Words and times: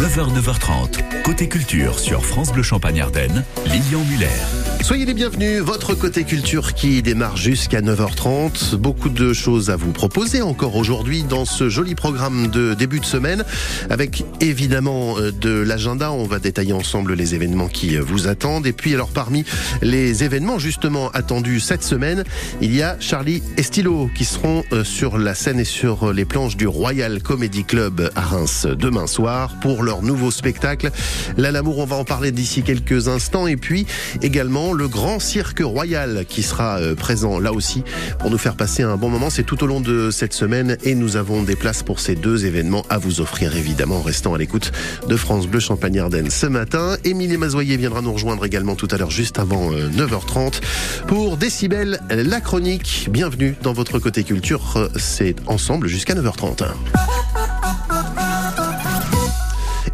9h, 0.00 0.32
9h30, 0.32 1.22
côté 1.24 1.46
culture 1.46 1.98
sur 1.98 2.24
France 2.24 2.50
Bleu 2.54 2.62
Champagne 2.62 3.02
Ardenne, 3.02 3.44
Lilian 3.66 4.02
Muller. 4.08 4.59
Soyez 4.82 5.04
les 5.04 5.14
bienvenus, 5.14 5.60
votre 5.60 5.94
côté 5.94 6.24
culture 6.24 6.72
qui 6.72 7.02
démarre 7.02 7.36
jusqu'à 7.36 7.80
9h30. 7.80 8.76
Beaucoup 8.76 9.10
de 9.10 9.32
choses 9.34 9.68
à 9.68 9.76
vous 9.76 9.92
proposer 9.92 10.40
encore 10.40 10.74
aujourd'hui 10.74 11.22
dans 11.22 11.44
ce 11.44 11.68
joli 11.68 11.94
programme 11.94 12.48
de 12.48 12.72
début 12.72 12.98
de 12.98 13.04
semaine 13.04 13.44
avec 13.90 14.24
évidemment 14.40 15.18
euh, 15.18 15.32
de 15.32 15.50
l'agenda. 15.50 16.10
On 16.12 16.24
va 16.24 16.38
détailler 16.38 16.72
ensemble 16.72 17.12
les 17.12 17.34
événements 17.34 17.68
qui 17.68 17.96
euh, 17.96 18.02
vous 18.02 18.26
attendent. 18.26 18.66
Et 18.66 18.72
puis 18.72 18.94
alors 18.94 19.10
parmi 19.10 19.44
les 19.82 20.24
événements 20.24 20.58
justement 20.58 21.10
attendus 21.10 21.60
cette 21.60 21.84
semaine, 21.84 22.24
il 22.62 22.74
y 22.74 22.82
a 22.82 22.96
Charlie 23.00 23.42
et 23.58 23.62
Stylo 23.62 24.10
qui 24.14 24.24
seront 24.24 24.64
euh, 24.72 24.82
sur 24.82 25.18
la 25.18 25.34
scène 25.34 25.60
et 25.60 25.64
sur 25.64 26.12
les 26.12 26.24
planches 26.24 26.56
du 26.56 26.66
Royal 26.66 27.22
Comedy 27.22 27.64
Club 27.64 28.10
à 28.16 28.22
Reims 28.22 28.66
demain 28.66 29.06
soir 29.06 29.54
pour 29.60 29.82
leur 29.82 30.02
nouveau 30.02 30.30
spectacle. 30.30 30.90
L'amour, 31.36 31.78
on 31.78 31.86
va 31.86 31.96
en 31.96 32.04
parler 32.04 32.32
d'ici 32.32 32.62
quelques 32.62 33.08
instants. 33.08 33.46
Et 33.46 33.56
puis 33.56 33.86
également 34.22 34.69
le 34.72 34.88
grand 34.88 35.18
cirque 35.18 35.60
royal 35.60 36.24
qui 36.28 36.42
sera 36.42 36.78
euh, 36.78 36.94
présent 36.94 37.38
là 37.38 37.52
aussi 37.52 37.82
pour 38.18 38.30
nous 38.30 38.38
faire 38.38 38.54
passer 38.54 38.82
un 38.82 38.96
bon 38.96 39.08
moment. 39.08 39.30
C'est 39.30 39.42
tout 39.42 39.62
au 39.64 39.66
long 39.66 39.80
de 39.80 40.10
cette 40.10 40.32
semaine 40.32 40.76
et 40.84 40.94
nous 40.94 41.16
avons 41.16 41.42
des 41.42 41.56
places 41.56 41.82
pour 41.82 42.00
ces 42.00 42.14
deux 42.14 42.46
événements 42.46 42.84
à 42.88 42.98
vous 42.98 43.20
offrir 43.20 43.56
évidemment 43.56 43.96
en 43.98 44.02
restant 44.02 44.34
à 44.34 44.38
l'écoute 44.38 44.72
de 45.08 45.16
France 45.16 45.46
Bleu 45.46 45.60
Champagne-Ardenne 45.60 46.30
ce 46.30 46.46
matin. 46.46 46.96
Émilie 47.04 47.36
Mazoyer 47.36 47.76
viendra 47.76 48.02
nous 48.02 48.12
rejoindre 48.12 48.44
également 48.44 48.76
tout 48.76 48.88
à 48.90 48.96
l'heure 48.96 49.10
juste 49.10 49.38
avant 49.38 49.70
9h30 49.72 50.38
euh, 50.38 51.06
pour 51.06 51.36
Décibel, 51.36 52.00
la 52.10 52.40
chronique. 52.40 53.08
Bienvenue 53.10 53.56
dans 53.62 53.72
votre 53.72 53.98
côté 53.98 54.24
culture. 54.24 54.90
C'est 54.96 55.36
ensemble 55.46 55.88
jusqu'à 55.88 56.14
9h30. 56.14 56.64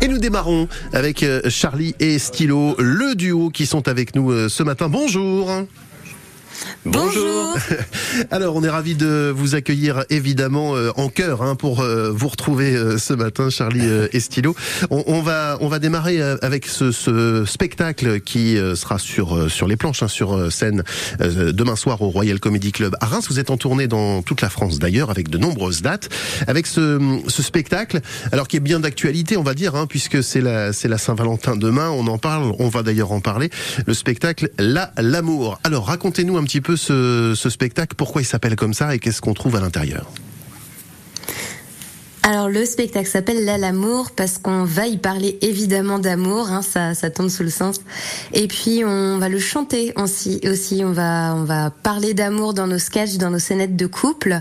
Et 0.06 0.08
nous 0.08 0.18
démarrons 0.18 0.68
avec 0.92 1.24
euh, 1.24 1.40
Charlie 1.48 1.96
et 1.98 2.20
Stylo, 2.20 2.76
le 2.78 3.16
duo 3.16 3.50
qui 3.50 3.66
sont 3.66 3.88
avec 3.88 4.14
nous 4.14 4.30
euh, 4.30 4.48
ce 4.48 4.62
matin. 4.62 4.88
Bonjour. 4.88 5.50
Bonjour. 6.86 7.56
Alors, 8.30 8.56
on 8.56 8.62
est 8.62 8.70
ravi 8.70 8.94
de 8.94 9.32
vous 9.34 9.54
accueillir 9.54 10.04
évidemment 10.10 10.76
euh, 10.76 10.90
en 10.96 11.08
cœur 11.08 11.42
hein, 11.42 11.54
pour 11.56 11.80
euh, 11.80 12.10
vous 12.10 12.28
retrouver 12.28 12.76
euh, 12.76 12.98
ce 12.98 13.12
matin, 13.12 13.50
Charlie 13.50 13.86
et 14.12 14.20
Stylo. 14.20 14.54
On, 14.90 15.02
on, 15.06 15.20
va 15.20 15.58
on 15.60 15.68
va 15.68 15.78
démarrer 15.78 16.20
avec 16.42 16.66
ce, 16.66 16.92
ce 16.92 17.44
spectacle 17.44 18.20
qui 18.20 18.56
sera 18.74 18.98
sur 18.98 19.50
sur 19.50 19.66
les 19.66 19.76
planches, 19.76 20.02
hein, 20.02 20.08
sur 20.08 20.52
scène 20.52 20.82
demain 21.20 21.76
soir 21.76 22.00
au 22.02 22.08
Royal 22.08 22.40
Comedy 22.40 22.72
Club 22.72 22.96
à 23.00 23.06
Reims. 23.06 23.26
Vous 23.28 23.40
êtes 23.40 23.50
en 23.50 23.56
tournée 23.56 23.86
dans 23.86 24.22
toute 24.22 24.40
la 24.40 24.48
France 24.48 24.78
d'ailleurs, 24.78 25.10
avec 25.10 25.28
de 25.28 25.38
nombreuses 25.38 25.82
dates, 25.82 26.08
avec 26.46 26.66
ce, 26.66 27.20
ce 27.28 27.42
spectacle, 27.42 28.00
alors 28.32 28.48
qui 28.48 28.56
est 28.56 28.60
bien 28.60 28.80
d'actualité, 28.80 29.36
on 29.36 29.42
va 29.42 29.54
dire, 29.54 29.74
hein, 29.74 29.86
puisque 29.86 30.22
c'est 30.22 30.40
la 30.40 30.72
c'est 30.72 30.88
la 30.88 30.98
Saint-Valentin 30.98 31.56
demain. 31.56 31.90
On 31.90 32.06
en 32.06 32.18
parle, 32.18 32.52
on 32.58 32.68
va 32.68 32.82
d'ailleurs 32.82 33.12
en 33.12 33.20
parler. 33.20 33.50
Le 33.86 33.94
spectacle 33.94 34.50
l'amour. 34.58 35.58
Alors, 35.64 35.86
racontez-nous 35.86 36.36
un 36.36 36.44
petit 36.44 36.60
peu 36.60 36.75
ce, 36.76 37.34
spectacle, 37.50 37.94
pourquoi 37.96 38.22
il 38.22 38.24
s'appelle 38.24 38.56
comme 38.56 38.74
ça 38.74 38.94
et 38.94 38.98
qu'est-ce 38.98 39.20
qu'on 39.20 39.34
trouve 39.34 39.56
à 39.56 39.60
l'intérieur? 39.60 40.10
Alors 42.22 42.48
le 42.48 42.64
spectacle 42.64 43.08
s'appelle 43.08 43.44
Là 43.44 43.56
l'amour 43.56 44.10
parce 44.10 44.38
qu'on 44.38 44.64
va 44.64 44.88
y 44.88 44.96
parler 44.96 45.38
évidemment 45.42 46.00
d'amour, 46.00 46.50
hein, 46.50 46.60
ça, 46.60 46.92
ça 46.92 47.08
tombe 47.08 47.28
sous 47.28 47.44
le 47.44 47.50
sens. 47.50 47.76
Et 48.32 48.48
puis 48.48 48.84
on 48.84 49.18
va 49.18 49.28
le 49.28 49.38
chanter 49.38 49.92
aussi. 49.94 50.40
aussi 50.50 50.82
on 50.84 50.90
va 50.90 51.36
on 51.36 51.44
va 51.44 51.70
parler 51.70 52.14
d'amour 52.14 52.52
dans 52.52 52.66
nos 52.66 52.80
sketchs, 52.80 53.16
dans 53.18 53.30
nos 53.30 53.38
scénettes 53.38 53.76
de 53.76 53.86
couple, 53.86 54.40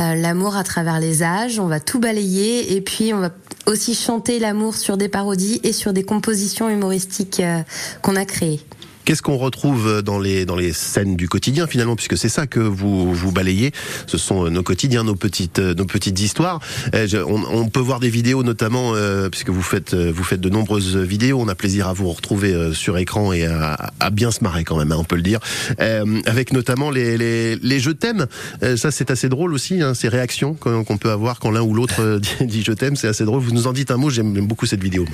euh, 0.00 0.14
l'amour 0.16 0.56
à 0.56 0.64
travers 0.64 0.98
les 0.98 1.22
âges. 1.22 1.60
On 1.60 1.68
va 1.68 1.78
tout 1.78 2.00
balayer 2.00 2.74
et 2.74 2.80
puis 2.80 3.14
on 3.14 3.20
va 3.20 3.30
aussi 3.66 3.94
chanter 3.94 4.40
l'amour 4.40 4.74
sur 4.74 4.96
des 4.96 5.08
parodies 5.08 5.60
et 5.62 5.72
sur 5.72 5.92
des 5.92 6.02
compositions 6.02 6.68
humoristiques 6.68 7.38
euh, 7.38 7.62
qu'on 8.02 8.16
a 8.16 8.24
créées. 8.24 8.60
Qu'est-ce 9.04 9.22
qu'on 9.22 9.36
retrouve 9.36 10.02
dans 10.02 10.18
les 10.18 10.44
dans 10.44 10.56
les 10.56 10.72
scènes 10.72 11.16
du 11.16 11.28
quotidien 11.28 11.66
finalement, 11.66 11.96
puisque 11.96 12.16
c'est 12.16 12.28
ça 12.28 12.46
que 12.46 12.60
vous 12.60 13.12
vous 13.14 13.32
balayez. 13.32 13.72
Ce 14.06 14.18
sont 14.18 14.48
nos 14.50 14.62
quotidiens, 14.62 15.04
nos 15.04 15.14
petites 15.14 15.58
nos 15.58 15.86
petites 15.86 16.20
histoires. 16.20 16.60
Euh, 16.94 17.06
on, 17.26 17.68
peut 17.68 17.80
voir 17.80 18.00
des 18.00 18.10
vidéos 18.10 18.42
notamment 18.42 18.94
euh, 18.94 19.28
puisque 19.28 19.50
vous 19.50 19.62
faites 19.62 19.94
vous 19.94 20.24
faites 20.24 20.40
de 20.40 20.48
nombreuses 20.48 20.96
vidéos. 20.96 21.40
On 21.40 21.48
a 21.48 21.54
plaisir 21.54 21.88
à 21.88 21.92
vous 21.92 22.10
retrouver 22.10 22.52
euh, 22.52 22.72
sur 22.72 22.98
écran 22.98 23.32
et 23.32 23.46
à, 23.46 24.10
bien 24.10 24.30
se 24.30 24.42
marrer 24.42 24.64
quand 24.64 24.76
même, 24.76 24.92
hein, 24.92 24.96
on 24.98 25.04
peut 25.04 25.16
le 25.16 25.22
dire. 25.22 25.40
Euh, 25.80 26.20
avec 26.26 26.52
notamment 26.52 26.90
les 26.90 27.16
les, 27.16 27.56
les 27.56 27.94
thèmes. 27.94 28.26
Euh, 28.62 28.76
ça 28.76 28.90
c'est 28.90 29.10
assez 29.10 29.28
drôle 29.28 29.52
aussi, 29.52 29.82
hein, 29.82 29.94
ces 29.94 30.08
réactions 30.08 30.54
qu'on 30.54 30.96
peut 30.96 31.10
avoir 31.10 31.40
quand 31.40 31.50
l'un 31.50 31.62
ou 31.62 31.74
l'autre 31.74 32.20
dit 32.40 32.62
je 32.62 32.72
t'aime. 32.72 32.96
C'est 32.96 33.08
assez 33.08 33.24
drôle. 33.24 33.40
Vous 33.40 33.52
nous 33.52 33.66
en 33.66 33.72
dites 33.72 33.90
un 33.90 33.96
mot. 33.96 34.10
J'aime 34.10 34.32
beaucoup 34.46 34.66
cette 34.66 34.82
vidéo. 34.82 35.04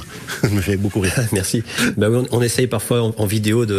Ça 0.42 0.48
me 0.53 0.60
fait 0.60 0.76
beaucoup 0.76 1.00
rire. 1.00 1.14
Merci. 1.32 1.62
Ben, 1.97 2.12
on, 2.12 2.26
on 2.30 2.42
essaye 2.42 2.66
parfois 2.66 3.12
en 3.16 3.26
vidéo 3.26 3.66
de 3.66 3.75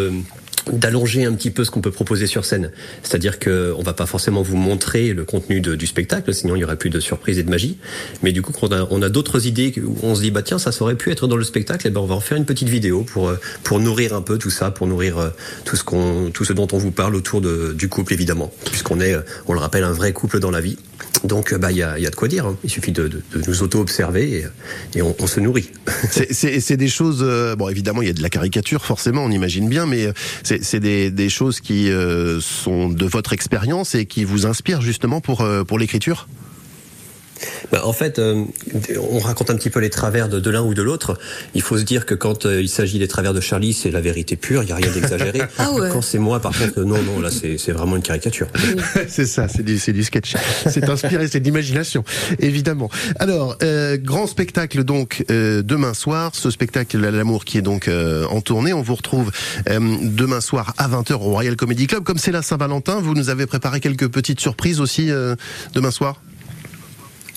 d'allonger 0.71 1.25
un 1.25 1.33
petit 1.33 1.51
peu 1.51 1.63
ce 1.63 1.71
qu'on 1.71 1.81
peut 1.81 1.91
proposer 1.91 2.27
sur 2.27 2.45
scène. 2.45 2.71
C'est-à-dire 3.03 3.39
que 3.39 3.73
on 3.77 3.83
va 3.83 3.93
pas 3.93 4.05
forcément 4.05 4.41
vous 4.41 4.57
montrer 4.57 5.13
le 5.13 5.23
contenu 5.23 5.61
du 5.61 5.87
spectacle, 5.87 6.33
sinon 6.33 6.55
il 6.55 6.59
y 6.59 6.63
aurait 6.63 6.77
plus 6.77 6.89
de 6.89 6.99
surprises 6.99 7.39
et 7.39 7.43
de 7.43 7.49
magie. 7.49 7.77
Mais 8.21 8.31
du 8.31 8.41
coup, 8.41 8.51
on 8.61 8.71
a, 8.71 8.87
on 8.89 9.01
a 9.01 9.09
d'autres 9.09 9.47
idées 9.47 9.73
où 9.77 9.95
on 10.03 10.15
se 10.15 10.21
dit 10.21 10.31
bah 10.31 10.41
tiens 10.41 10.59
ça 10.59 10.71
aurait 10.81 10.95
pu 10.95 11.11
être 11.11 11.27
dans 11.27 11.37
le 11.37 11.43
spectacle, 11.43 11.87
et 11.87 11.89
ben 11.89 12.01
on 12.01 12.05
va 12.05 12.15
en 12.15 12.19
faire 12.19 12.37
une 12.37 12.45
petite 12.45 12.69
vidéo 12.69 13.03
pour 13.03 13.31
pour 13.63 13.79
nourrir 13.79 14.13
un 14.13 14.21
peu 14.21 14.37
tout 14.37 14.49
ça, 14.49 14.71
pour 14.71 14.87
nourrir 14.87 15.31
tout 15.65 15.75
ce 15.75 15.83
qu'on 15.83 16.31
tout 16.33 16.43
ce 16.43 16.53
dont 16.53 16.67
on 16.71 16.77
vous 16.77 16.91
parle 16.91 17.15
autour 17.15 17.41
du 17.41 17.89
couple 17.89 18.13
évidemment, 18.13 18.51
puisqu'on 18.65 18.99
est 18.99 19.15
on 19.47 19.53
le 19.53 19.59
rappelle 19.59 19.83
un 19.83 19.93
vrai 19.93 20.13
couple 20.13 20.39
dans 20.39 20.51
la 20.51 20.61
vie. 20.61 20.77
Donc 21.23 21.53
bah 21.55 21.71
il 21.71 21.77
y 21.77 21.83
a, 21.83 21.97
y 21.97 22.05
a 22.05 22.09
de 22.09 22.15
quoi 22.15 22.27
dire. 22.27 22.45
Hein. 22.45 22.57
Il 22.63 22.69
suffit 22.69 22.91
de, 22.91 23.09
nous 23.47 23.63
auto 23.63 23.79
observer 23.79 24.45
et, 24.95 25.01
on, 25.01 25.27
se 25.27 25.39
nourrit. 25.39 25.71
C'est 26.11 26.77
des 26.77 26.87
choses 26.87 27.25
bon 27.57 27.69
évidemment 27.69 28.01
il 28.01 28.07
y 28.07 28.11
a 28.11 28.13
de 28.13 28.21
la 28.21 28.29
caricature 28.29 28.85
forcément 28.85 29.23
on 29.23 29.31
imagine 29.31 29.67
bien, 29.69 29.85
mais 29.85 30.09
c'est 30.43 30.63
c'est 30.63 30.79
des, 30.79 31.11
des, 31.11 31.29
choses 31.29 31.61
qui 31.61 31.89
euh, 31.89 32.39
sont 32.41 32.89
de 32.89 33.05
votre 33.05 33.33
expérience 33.33 33.95
et 33.95 34.05
qui 34.05 34.23
vous 34.23 34.45
inspirent 34.45 34.81
justement 34.81 35.21
pour, 35.21 35.41
euh, 35.41 35.63
pour 35.63 35.79
l'écriture? 35.79 36.27
Bah, 37.71 37.81
en 37.85 37.93
fait, 37.93 38.19
euh, 38.19 38.43
on 39.11 39.19
raconte 39.19 39.49
un 39.49 39.55
petit 39.55 39.69
peu 39.69 39.79
les 39.79 39.89
travers 39.89 40.29
de, 40.29 40.39
de 40.39 40.49
l'un 40.49 40.61
ou 40.61 40.73
de 40.73 40.81
l'autre. 40.81 41.17
Il 41.53 41.61
faut 41.61 41.77
se 41.77 41.83
dire 41.83 42.05
que 42.05 42.15
quand 42.15 42.45
euh, 42.45 42.61
il 42.61 42.69
s'agit 42.69 42.99
des 42.99 43.07
travers 43.07 43.33
de 43.33 43.41
Charlie, 43.41 43.73
c'est 43.73 43.91
la 43.91 44.01
vérité 44.01 44.35
pure, 44.35 44.63
il 44.63 44.67
n'y 44.67 44.71
a 44.71 44.75
rien 44.75 44.91
d'exagéré. 44.91 45.41
ah 45.57 45.71
ouais. 45.71 45.89
Quand 45.91 46.01
c'est 46.01 46.19
moi, 46.19 46.39
par 46.39 46.57
contre, 46.57 46.81
non, 46.83 47.01
non, 47.01 47.19
là, 47.19 47.29
c'est 47.31 47.71
vraiment 47.71 47.95
une 47.95 48.01
caricature. 48.01 48.47
c'est 49.07 49.25
ça, 49.25 49.47
c'est 49.47 49.63
du, 49.63 49.77
du 49.77 50.03
sketch. 50.03 50.35
C'est 50.67 50.89
inspiré, 50.89 51.27
c'est 51.27 51.39
de 51.39 51.45
l'imagination, 51.45 52.03
évidemment. 52.39 52.89
Alors, 53.19 53.57
euh, 53.63 53.97
grand 53.97 54.27
spectacle 54.27 54.83
donc 54.83 55.25
euh, 55.29 55.61
demain 55.61 55.93
soir, 55.93 56.31
ce 56.33 56.49
spectacle 56.49 56.97
L'amour 56.97 57.45
qui 57.45 57.57
est 57.57 57.61
donc 57.61 57.87
euh, 57.87 58.25
en 58.25 58.41
tournée. 58.41 58.73
On 58.73 58.81
vous 58.81 58.95
retrouve 58.95 59.31
demain 59.67 60.41
soir 60.41 60.73
à 60.77 60.87
20h 60.87 61.13
au 61.13 61.31
Royal 61.31 61.55
Comedy 61.55 61.87
Club. 61.87 62.03
Comme 62.03 62.17
c'est 62.17 62.31
la 62.31 62.41
Saint-Valentin, 62.41 62.99
vous 62.99 63.13
nous 63.13 63.29
avez 63.29 63.45
préparé 63.45 63.79
quelques 63.79 64.07
petites 64.07 64.39
surprises 64.39 64.79
aussi 64.79 65.09
demain 65.73 65.91
soir? 65.91 66.21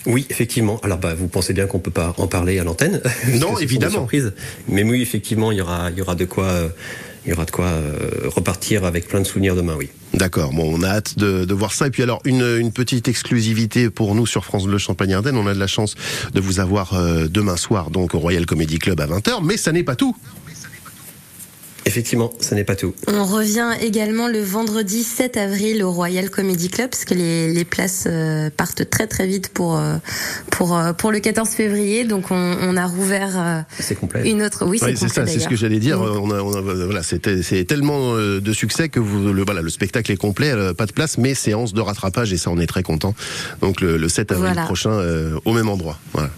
Oui, 0.06 0.27
effectivement. 0.31 0.81
Alors, 0.83 0.99
bah, 0.99 1.15
vous 1.15 1.28
pensez 1.28 1.53
bien 1.53 1.66
qu'on 1.66 1.78
peut 1.78 1.91
pas 1.91 2.15
en 2.16 2.27
parler 2.27 2.59
à 2.59 2.65
l'antenne 2.65 3.00
Non, 3.34 3.59
évidemment. 3.59 3.93
Surprise. 3.93 4.33
Mais 4.69 4.83
oui, 4.83 5.03
effectivement, 5.03 5.53
il 5.53 5.59
y 5.59 5.61
aura, 5.61 5.91
il 5.91 5.99
y 5.99 6.03
aura 6.03 6.15
de 6.15 6.25
quoi, 6.25 6.44
euh, 6.44 6.69
il 7.27 7.31
y 7.31 7.33
aura 7.33 7.44
de 7.44 7.50
quoi 7.50 7.66
euh, 7.66 8.00
repartir 8.25 8.84
avec 8.84 9.09
plein 9.09 9.21
de 9.21 9.27
souvenirs 9.27 9.55
demain. 9.55 9.75
Oui. 9.77 9.91
D'accord. 10.15 10.53
Bon, 10.53 10.75
on 10.75 10.83
a 10.83 10.88
hâte 10.88 11.19
de, 11.19 11.44
de, 11.44 11.55
voir 11.55 11.72
ça. 11.72 11.87
Et 11.87 11.91
puis 11.91 12.03
alors, 12.03 12.21
une, 12.25 12.43
une 12.59 12.72
petite 12.72 13.09
exclusivité 13.09 13.91
pour 13.91 14.15
nous 14.15 14.27
sur 14.27 14.44
France 14.44 14.65
Bleu 14.65 14.78
Champagne 14.78 15.12
Ardenne. 15.12 15.37
On 15.37 15.47
a 15.47 15.55
de 15.55 15.59
la 15.61 15.66
chance 15.66 15.94
de 16.32 16.41
vous 16.41 16.61
avoir 16.61 16.94
euh, 16.94 17.27
demain 17.28 17.56
soir, 17.56 17.91
donc 17.91 18.15
au 18.15 18.19
Royal 18.19 18.47
Comedy 18.47 18.78
Club 18.78 19.00
à 19.00 19.06
20h. 19.06 19.44
Mais 19.44 19.56
ça 19.56 19.71
n'est 19.72 19.84
pas 19.84 19.97
tout. 19.97 20.17
Effectivement, 21.86 22.32
ça 22.41 22.54
n'est 22.54 22.64
pas 22.64 22.76
tout. 22.76 22.94
On 23.08 23.24
revient 23.24 23.70
également 23.80 24.28
le 24.28 24.41
vendredi 24.41 25.02
7 25.02 25.36
avril 25.36 25.82
au 25.82 25.91
Royal 25.91 26.28
Comedy 26.28 26.68
Club, 26.68 26.91
parce 26.91 27.04
que 27.04 27.14
les, 27.14 27.52
les 27.52 27.64
places 27.64 28.04
euh, 28.06 28.50
partent 28.54 28.88
très 28.88 29.06
très 29.06 29.26
vite 29.26 29.48
pour, 29.48 29.78
euh, 29.78 29.96
pour, 30.50 30.76
euh, 30.76 30.92
pour 30.92 31.10
le 31.10 31.20
14 31.20 31.48
février. 31.48 32.04
Donc 32.04 32.30
on, 32.30 32.56
on 32.60 32.76
a 32.76 32.86
rouvert 32.86 33.64
une 34.25 34.43
autre. 34.43 34.66
Oui, 34.66 34.78
c'est 34.78 34.96
ça, 34.96 35.26
c'est 35.26 35.38
ce 35.38 35.49
que 35.49 35.56
j'allais 35.56 35.78
dire. 35.78 35.99
Mm. 35.99 36.19
On 36.22 36.31
a, 36.31 36.40
on 36.43 36.55
a, 36.55 36.60
voilà, 36.60 37.02
c'est 37.02 37.64
tellement 37.64 38.14
de 38.14 38.52
succès 38.52 38.88
que 38.88 39.00
vous, 39.00 39.32
le, 39.32 39.43
voilà, 39.43 39.62
le 39.62 39.70
spectacle 39.70 40.12
est 40.12 40.16
complet, 40.16 40.52
pas 40.75 40.87
de 40.87 40.93
place, 40.93 41.16
mais 41.19 41.34
séance 41.34 41.72
de 41.72 41.81
rattrapage, 41.81 42.32
et 42.32 42.37
ça, 42.37 42.50
on 42.50 42.58
est 42.58 42.66
très 42.66 42.82
content. 42.82 43.14
Donc 43.62 43.81
le, 43.81 43.96
le 43.96 44.08
7 44.08 44.32
avril 44.32 44.52
voilà. 44.52 44.64
prochain, 44.64 45.00
au 45.44 45.52
même 45.52 45.69
endroit. 45.69 45.99
Voilà. 46.12 46.31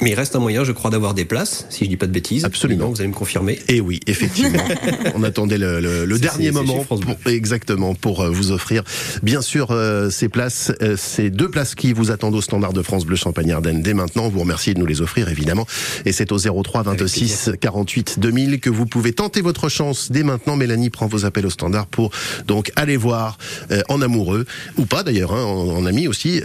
Mais 0.00 0.10
il 0.10 0.14
reste 0.14 0.34
un 0.36 0.40
moyen, 0.40 0.64
je 0.64 0.72
crois, 0.72 0.90
d'avoir 0.90 1.14
des 1.14 1.24
places, 1.24 1.66
si 1.70 1.84
je 1.84 1.88
dis 1.88 1.96
pas 1.96 2.06
de 2.06 2.12
bêtises. 2.12 2.44
Absolument. 2.44 2.88
vous 2.88 3.00
allez 3.00 3.08
me 3.08 3.14
confirmer. 3.14 3.58
Et 3.68 3.80
oui, 3.80 4.00
effectivement. 4.06 4.62
On 5.14 5.22
attendait 5.22 5.58
le, 5.58 5.80
le, 5.80 6.04
le 6.04 6.18
dernier 6.18 6.50
moment, 6.50 6.84
pour, 6.84 7.00
exactement, 7.26 7.94
pour 7.94 8.22
euh, 8.22 8.30
vous 8.30 8.50
offrir, 8.50 8.82
bien 9.22 9.40
sûr, 9.40 9.68
euh, 9.70 10.10
ces 10.10 10.28
places, 10.28 10.72
euh, 10.82 10.96
ces 10.96 11.30
deux 11.30 11.48
places 11.48 11.74
qui 11.74 11.92
vous 11.92 12.10
attendent 12.10 12.34
au 12.34 12.40
standard 12.40 12.72
de 12.72 12.82
France 12.82 13.06
Bleu 13.06 13.16
Champagne 13.16 13.52
Ardenne 13.52 13.82
dès 13.82 13.94
maintenant. 13.94 14.28
Vous 14.28 14.40
remercie 14.40 14.74
de 14.74 14.80
nous 14.80 14.86
les 14.86 15.00
offrir, 15.00 15.28
évidemment. 15.28 15.66
Et 16.04 16.12
c'est 16.12 16.32
au 16.32 16.38
03 16.38 16.82
26 16.82 17.52
48 17.60 18.18
2000 18.18 18.60
que 18.60 18.70
vous 18.70 18.86
pouvez 18.86 19.12
tenter 19.12 19.40
votre 19.40 19.68
chance 19.68 20.10
dès 20.10 20.22
maintenant. 20.22 20.56
Mélanie 20.56 20.90
prend 20.90 21.06
vos 21.06 21.24
appels 21.24 21.46
au 21.46 21.50
standard 21.50 21.86
pour 21.86 22.10
donc 22.46 22.72
aller 22.76 22.96
voir 22.96 23.38
euh, 23.70 23.82
en 23.88 24.02
amoureux 24.02 24.44
ou 24.76 24.86
pas 24.86 25.02
d'ailleurs, 25.02 25.32
hein, 25.32 25.44
en, 25.44 25.68
en, 25.70 25.86
ami 25.86 26.08
aussi 26.08 26.42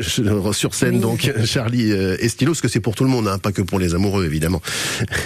sur 0.52 0.74
scène. 0.74 0.96
Oui. 0.96 1.00
Donc 1.00 1.32
Charlie 1.44 1.90
et 1.90 2.28
Stylo, 2.28 2.54
ce 2.54 2.62
que 2.62 2.68
c'est 2.68 2.80
pour 2.80 2.89
tout 2.94 3.04
le 3.04 3.10
monde, 3.10 3.28
hein, 3.28 3.38
pas 3.38 3.52
que 3.52 3.62
pour 3.62 3.78
les 3.78 3.94
amoureux, 3.94 4.24
évidemment. 4.24 4.60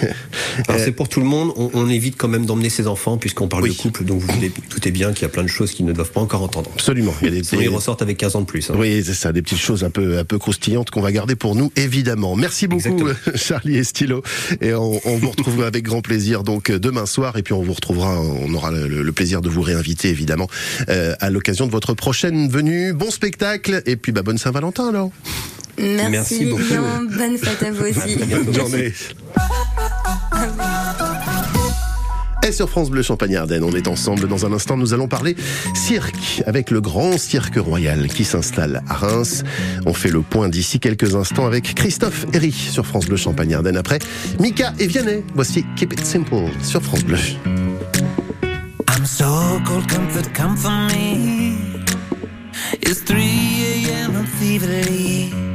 c'est 0.77 0.91
pour 0.91 1.09
tout 1.09 1.19
le 1.19 1.25
monde. 1.25 1.53
On, 1.55 1.85
évite 1.89 2.17
quand 2.17 2.27
même 2.27 2.45
d'emmener 2.45 2.69
ses 2.69 2.87
enfants, 2.87 3.17
puisqu'on 3.17 3.47
parle 3.47 3.67
de 3.67 3.73
couple, 3.73 4.03
donc 4.05 4.21
vous 4.21 4.31
doutez 4.69 4.91
bien 4.91 5.13
qu'il 5.13 5.21
y 5.21 5.25
a 5.25 5.29
plein 5.29 5.43
de 5.43 5.47
choses 5.47 5.71
qu'ils 5.71 5.85
ne 5.85 5.93
doivent 5.93 6.11
pas 6.11 6.21
encore 6.21 6.41
entendre. 6.41 6.71
Absolument. 6.73 7.13
Il 7.21 7.25
y 7.25 7.31
a 7.31 7.31
des, 7.31 7.43
Sinon, 7.43 7.61
ils 7.61 7.69
ressortent 7.69 8.01
avec 8.01 8.17
15 8.17 8.35
ans 8.35 8.41
de 8.41 8.45
plus. 8.45 8.69
Hein. 8.69 8.75
Oui, 8.77 9.03
c'est 9.05 9.13
ça, 9.13 9.31
des 9.31 9.41
petites 9.41 9.59
choses 9.59 9.83
un 9.83 9.89
peu, 9.89 10.17
un 10.17 10.25
peu 10.25 10.39
croustillantes 10.39 10.89
qu'on 10.89 11.01
va 11.01 11.11
garder 11.11 11.35
pour 11.35 11.55
nous, 11.55 11.71
évidemment. 11.75 12.35
Merci 12.35 12.67
beaucoup, 12.67 13.07
Charlie 13.35 13.77
et 13.77 13.83
Stylo. 13.83 14.23
Et 14.61 14.73
on, 14.73 14.99
vous 15.17 15.29
retrouvera 15.29 15.67
avec 15.67 15.83
grand 15.83 16.01
plaisir 16.01 16.43
donc 16.43 16.71
demain 16.71 17.05
soir. 17.05 17.37
Et 17.37 17.43
puis 17.43 17.53
on 17.53 17.61
vous 17.61 17.73
retrouvera, 17.73 18.19
on 18.19 18.53
aura 18.53 18.71
le, 18.71 19.11
plaisir 19.11 19.41
de 19.41 19.49
vous 19.49 19.61
réinviter, 19.61 20.09
évidemment, 20.09 20.49
euh, 20.89 21.13
à 21.19 21.29
l'occasion 21.29 21.67
de 21.67 21.71
votre 21.71 21.93
prochaine 21.93 22.49
venue. 22.49 22.93
Bon 22.93 23.11
spectacle. 23.11 23.81
Et 23.85 23.95
puis, 23.95 24.11
bah, 24.11 24.23
bonne 24.23 24.37
Saint-Valentin, 24.37 24.89
alors. 24.89 25.11
Merci, 25.77 26.45
beaucoup. 26.45 26.63
bonne 27.17 27.37
fête 27.37 27.63
à 27.63 27.71
vous 27.71 27.85
aussi. 27.85 28.17
bonne 28.17 28.53
journée. 28.53 28.93
Et 32.47 32.51
sur 32.51 32.69
France 32.69 32.91
Bleu 32.91 33.01
Champagne-Ardenne, 33.01 33.63
on 33.63 33.71
est 33.71 33.87
ensemble. 33.87 34.27
Dans 34.27 34.45
un 34.45 34.53
instant, 34.53 34.77
nous 34.77 34.93
allons 34.93 35.07
parler 35.07 35.35
cirque 35.73 36.43
avec 36.45 36.69
le 36.69 36.79
grand 36.79 37.17
cirque 37.17 37.55
royal 37.57 38.07
qui 38.07 38.23
s'installe 38.23 38.83
à 38.87 38.93
Reims. 38.93 39.43
On 39.87 39.93
fait 39.93 40.11
le 40.11 40.21
point 40.21 40.47
d'ici 40.47 40.79
quelques 40.79 41.15
instants 41.15 41.47
avec 41.47 41.73
Christophe 41.73 42.27
Herry 42.33 42.51
sur 42.51 42.85
France 42.85 43.07
Bleu 43.07 43.17
Champagne-Ardenne. 43.17 43.77
Après, 43.77 43.97
Mika 44.39 44.73
et 44.77 44.85
Vianney. 44.85 45.23
Voici 45.33 45.65
Keep 45.75 45.93
It 45.93 46.05
Simple 46.05 46.51
sur 46.61 46.83
France 46.83 47.03
Bleu. 47.03 47.17
I'm 47.47 49.05
so 49.05 49.59
cold, 49.65 49.87
comfort, 49.89 50.31
come 50.35 50.55
for 50.55 50.71
me. 50.71 51.55
It's 52.83 53.03
3 53.03 53.17
a.m. 53.17 54.23
thievery. 54.39 55.31
Help 55.31 55.54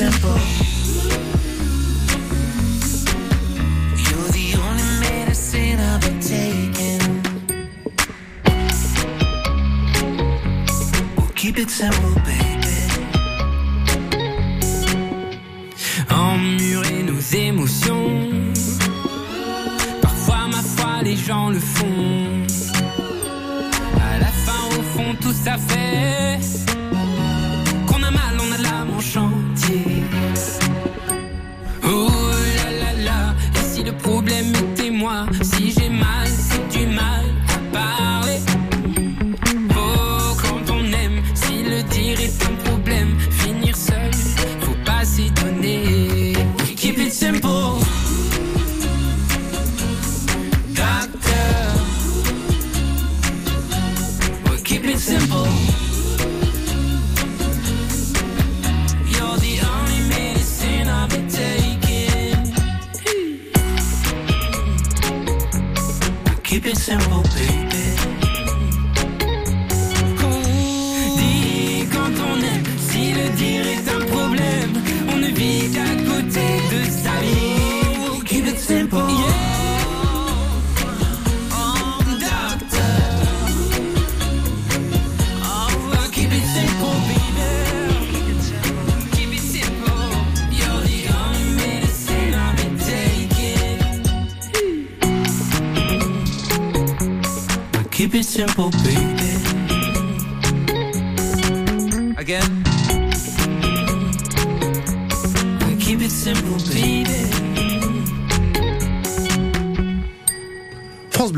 Keep 0.00 0.08
it 0.08 0.12
simple. 0.12 0.40
keep 11.34 11.58
it 11.58 11.70
simple, 11.70 12.14
baby. 12.24 12.76
Emmurer 16.10 17.02
nos 17.02 17.20
émotions. 17.34 18.52
Parfois, 20.00 20.48
ma 20.48 20.62
foi, 20.62 21.02
les 21.02 21.16
gens 21.16 21.50
le 21.50 21.60
font. 21.60 22.46
À 24.00 24.18
la 24.18 24.32
fin, 24.44 24.78
au 24.78 24.82
fond, 24.82 25.14
tout 25.20 25.32
ça 25.32 25.56
fait 25.58 26.59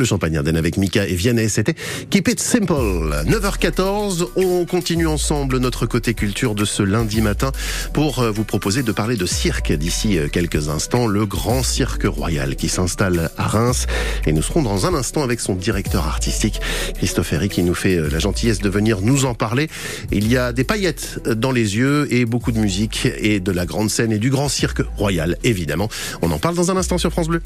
Champagne 0.05 0.37
Ardenne 0.37 0.57
avec 0.57 0.77
Mika 0.77 1.07
et 1.07 1.15
Vianney. 1.15 1.49
C'était 1.49 1.75
Keep 2.11 2.29
It 2.29 2.41
Simple. 2.41 3.25
9h14, 3.27 4.29
on 4.37 4.65
continue 4.65 5.07
ensemble 5.07 5.59
notre 5.59 5.87
côté 5.87 6.15
culture 6.15 6.55
de 6.55 6.65
ce 6.65 6.83
lundi 6.83 7.21
matin 7.21 7.53
pour 7.93 8.21
euh, 8.21 8.31
vous 8.31 8.45
proposer 8.45 8.83
de 8.83 8.93
parler 8.93 9.17
de 9.17 9.27
cirque 9.27 9.73
d'ici 9.73 10.19
euh, 10.19 10.29
quelques 10.29 10.69
instants. 10.69 11.07
Le 11.07 11.27
grand 11.27 11.63
cirque 11.63 12.05
royal 12.05 12.57
qui 12.57 12.69
s'installe 12.69 13.31
à 13.37 13.47
Reims. 13.47 13.87
Et 14.27 14.33
nous 14.33 14.43
serons 14.43 14.63
dans 14.63 14.87
un 14.87 14.95
instant 14.95 15.23
avec 15.23 15.41
son 15.41 15.55
directeur 15.55 16.07
artistique, 16.07 16.61
Christophe 16.97 17.33
Herry, 17.33 17.49
qui 17.49 17.63
nous 17.63 17.75
fait 17.75 17.97
euh, 17.97 18.09
la 18.11 18.19
gentillesse 18.19 18.61
de 18.61 18.69
venir 18.69 19.01
nous 19.01 19.25
en 19.25 19.35
parler. 19.35 19.69
Il 20.11 20.29
y 20.29 20.37
a 20.37 20.53
des 20.53 20.65
paillettes 20.65 21.21
dans 21.29 21.53
les 21.53 21.77
yeux 21.77 22.13
et 22.13 22.25
beaucoup 22.25 22.53
de 22.53 22.59
musique 22.59 23.09
et 23.19 23.41
de 23.41 23.53
la 23.53 23.67
grande 23.67 23.91
scène 23.91 24.13
et 24.13 24.19
du 24.19 24.31
grand 24.31 24.49
cirque 24.49 24.83
royal, 24.97 25.37
évidemment. 25.45 25.89
On 26.23 26.31
en 26.31 26.39
parle 26.39 26.55
dans 26.55 26.71
un 26.71 26.77
instant 26.77 26.99
sur 26.99 27.11
France 27.11 27.29
Bleu. 27.29 27.43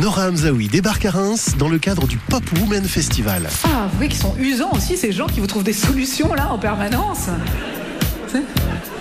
Nora 0.00 0.28
Hamzaoui 0.28 0.68
débarque 0.68 1.04
à 1.04 1.10
Reims 1.10 1.56
dans 1.58 1.68
le 1.68 1.78
cadre 1.78 2.06
du 2.06 2.16
Pop 2.16 2.42
Women 2.58 2.84
Festival. 2.84 3.50
Ah, 3.64 3.86
vous 3.90 3.96
voyez 3.96 4.08
qu'ils 4.08 4.20
sont 4.20 4.34
usants 4.38 4.70
aussi, 4.72 4.96
ces 4.96 5.12
gens 5.12 5.26
qui 5.26 5.40
vous 5.40 5.46
trouvent 5.46 5.62
des 5.62 5.74
solutions 5.74 6.32
là 6.32 6.50
en 6.50 6.58
permanence. 6.58 7.26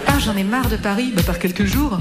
Ah, 0.07 0.19
j'en 0.19 0.35
ai 0.35 0.43
marre 0.43 0.67
de 0.67 0.75
Paris, 0.75 1.13
bah, 1.15 1.21
par 1.25 1.39
quelques 1.39 1.63
jours. 1.63 1.99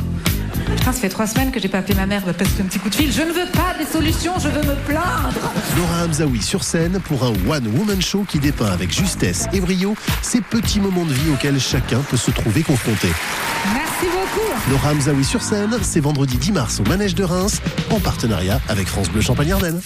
Putain, 0.77 0.93
ça 0.93 1.01
fait 1.01 1.09
trois 1.09 1.29
semaines 1.29 1.53
que 1.53 1.61
j'ai 1.61 1.69
pas 1.69 1.79
appelé 1.79 1.95
ma 1.95 2.07
mère, 2.07 2.23
bah, 2.27 2.33
parce 2.37 2.51
un 2.61 2.65
petit 2.65 2.81
coup 2.81 2.91
de 2.91 2.95
fil. 2.97 3.13
Je 3.13 3.23
ne 3.23 3.31
veux 3.31 3.47
pas 3.53 3.73
des 3.79 3.87
solutions, 3.87 4.33
je 4.41 4.49
veux 4.49 4.63
me 4.63 4.75
plaindre. 4.87 5.53
Nora 5.77 6.05
Hamzaoui 6.05 6.43
sur 6.43 6.65
scène 6.65 6.99
pour 7.05 7.23
un 7.23 7.33
one-woman 7.49 8.03
show 8.03 8.25
qui 8.29 8.41
dépeint 8.41 8.73
avec 8.73 8.93
justesse 8.93 9.47
et 9.53 9.61
brio 9.61 9.95
ces 10.23 10.41
petits 10.41 10.81
moments 10.81 11.05
de 11.05 11.13
vie 11.13 11.31
auxquels 11.33 11.61
chacun 11.61 12.01
peut 12.01 12.17
se 12.17 12.33
trouver 12.33 12.65
confronté. 12.65 13.09
Merci 13.75 13.88
beaucoup. 14.07 14.71
Nora 14.71 14.93
Hamzaoui 14.93 15.25
sur 15.25 15.43
scène, 15.43 15.77
c'est 15.83 16.01
vendredi 16.01 16.37
10 16.37 16.53
mars 16.53 16.81
au 16.81 16.89
Manège 16.89 17.15
de 17.15 17.25
Reims, 17.25 17.61
en 17.91 18.01
partenariat 18.01 18.61
avec 18.69 18.87
France 18.87 19.09
Bleu 19.11 19.21
Champagne-Ardenne. 19.21 19.81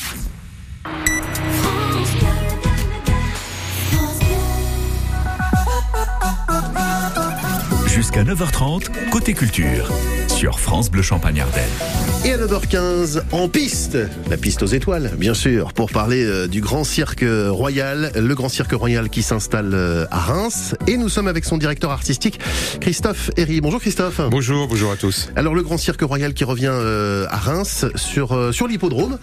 Jusqu'à 7.87 8.25
9h30, 8.25 9.11
côté 9.11 9.35
culture, 9.35 9.91
sur 10.29 10.59
France 10.59 10.91
Bleu 10.91 11.03
Champagne-Ardenne. 11.03 12.02
Et 12.25 12.35
à 12.35 12.37
9h15, 12.39 13.23
en 13.33 13.49
piste, 13.49 13.99
la 14.31 14.37
piste 14.37 14.63
aux 14.63 14.67
étoiles, 14.67 15.11
bien 15.19 15.35
sûr, 15.35 15.73
pour 15.73 15.91
parler 15.91 16.23
euh, 16.25 16.47
du 16.47 16.61
Grand 16.61 16.85
Cirque 16.85 17.25
Royal, 17.27 18.13
le 18.15 18.35
Grand 18.37 18.49
Cirque 18.49 18.75
Royal 18.75 19.11
qui 19.11 19.23
s'installe 19.23 19.73
euh, 19.75 20.07
à 20.13 20.21
Reims. 20.21 20.77
Et 20.87 20.97
nous 20.99 21.09
sommes 21.09 21.27
avec 21.27 21.45
son 21.45 21.59
directeur 21.59 21.91
artistique, 21.91 22.39
Christophe 22.81 23.33
Herry. 23.37 23.61
Bonjour 23.61 23.81
Christophe. 23.81 24.21
Bonjour, 24.31 24.69
bonjour 24.69 24.93
à 24.93 24.97
tous. 24.97 25.31
Alors 25.35 25.57
le 25.57 25.65
Grand 25.65 25.79
Cirque 25.79 26.03
Royal 26.03 26.33
qui 26.33 26.45
revient 26.45 26.71
euh, 26.71 27.27
à 27.29 27.39
Reims 27.39 27.87
sur 27.97 28.55
sur 28.55 28.69
l'hippodrome, 28.69 29.19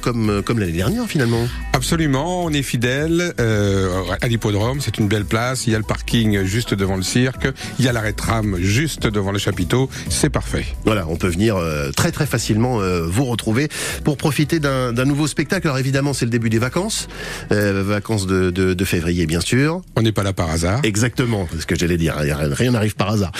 comme 0.00 0.42
comme 0.42 0.58
l'année 0.58 0.72
dernière 0.72 1.04
finalement. 1.06 1.46
Absolument, 1.74 2.44
on 2.44 2.50
est 2.50 2.62
fidèle 2.62 3.34
à 3.36 4.26
l'hippodrome. 4.26 4.80
C'est 4.80 4.96
une 4.96 5.08
belle 5.08 5.26
place. 5.26 5.66
Il 5.66 5.74
y 5.74 5.76
a 5.76 5.78
le 5.78 5.84
parking 5.84 6.44
juste 6.44 6.72
devant 6.72 6.96
le 6.96 7.02
cirque. 7.02 7.48
Il 7.78 7.84
y 7.84 7.88
a 7.88 7.92
l'arrêt 7.92 8.14
tram 8.14 8.56
juste 8.58 9.06
devant 9.06 9.32
le 9.32 9.38
chapiteau. 9.38 9.90
C'est 10.08 10.30
parfait. 10.30 10.64
Voilà, 10.86 11.06
on 11.08 11.16
peut 11.16 11.28
venir 11.28 11.56
très 11.92 12.12
très 12.12 12.26
facilement 12.26 12.80
euh, 12.80 13.06
vous 13.06 13.24
retrouver 13.24 13.68
pour 14.04 14.16
profiter 14.16 14.60
d'un 14.60 14.92
nouveau 15.04 15.26
spectacle. 15.26 15.66
Alors 15.66 15.78
évidemment, 15.78 16.12
c'est 16.12 16.24
le 16.24 16.30
début 16.30 16.50
des 16.50 16.58
vacances, 16.58 17.08
euh, 17.52 17.82
vacances 17.84 18.26
de, 18.26 18.50
de, 18.50 18.74
de, 18.74 18.84
février 18.84 19.26
bien 19.26 19.40
sûr. 19.40 19.82
On 19.96 20.02
n'est 20.02 20.12
pas 20.12 20.22
là 20.22 20.32
par 20.32 20.50
hasard. 20.50 20.80
Exactement, 20.82 21.48
ce 21.58 21.66
que 21.66 21.76
j'allais 21.76 21.96
dire. 21.96 22.16
Rien 22.16 22.72
n'arrive 22.72 22.94
par 22.94 23.10
hasard. 23.10 23.32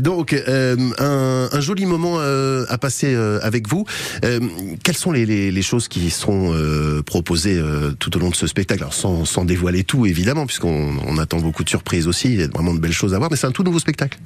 donc 0.00 0.32
un, 0.34 0.76
un, 0.98 1.60
joli 1.60 1.86
moment 1.86 2.18
à 2.20 2.78
passer 2.78 3.14
avec 3.42 3.68
vous. 3.68 3.84
quelles 4.82 4.96
sont 4.96 5.12
les, 5.12 5.26
les, 5.26 5.50
les, 5.50 5.62
choses 5.62 5.88
qui 5.88 6.10
seront 6.10 6.54
proposées 7.04 7.60
tout 7.98 8.16
au 8.16 8.20
long 8.20 8.30
de 8.30 8.36
ce 8.36 8.46
spectacle? 8.46 8.82
Alors 8.82 8.94
sans, 8.94 9.24
sans 9.24 9.44
dévoiler 9.44 9.84
tout 9.84 10.06
évidemment, 10.06 10.46
puisqu'on 10.46 10.96
on 11.06 11.18
attend 11.18 11.38
beaucoup 11.38 11.64
de 11.64 11.68
surprises 11.68 12.06
aussi. 12.08 12.32
Il 12.34 12.40
y 12.40 12.42
a 12.42 12.48
vraiment 12.48 12.74
de 12.74 12.80
belles 12.80 12.92
choses 12.92 13.14
à 13.14 13.18
voir, 13.18 13.30
mais 13.30 13.36
c'est 13.36 13.46
un 13.46 13.52
tout 13.52 13.62
nouveau 13.62 13.78
spectacle. 13.78 14.18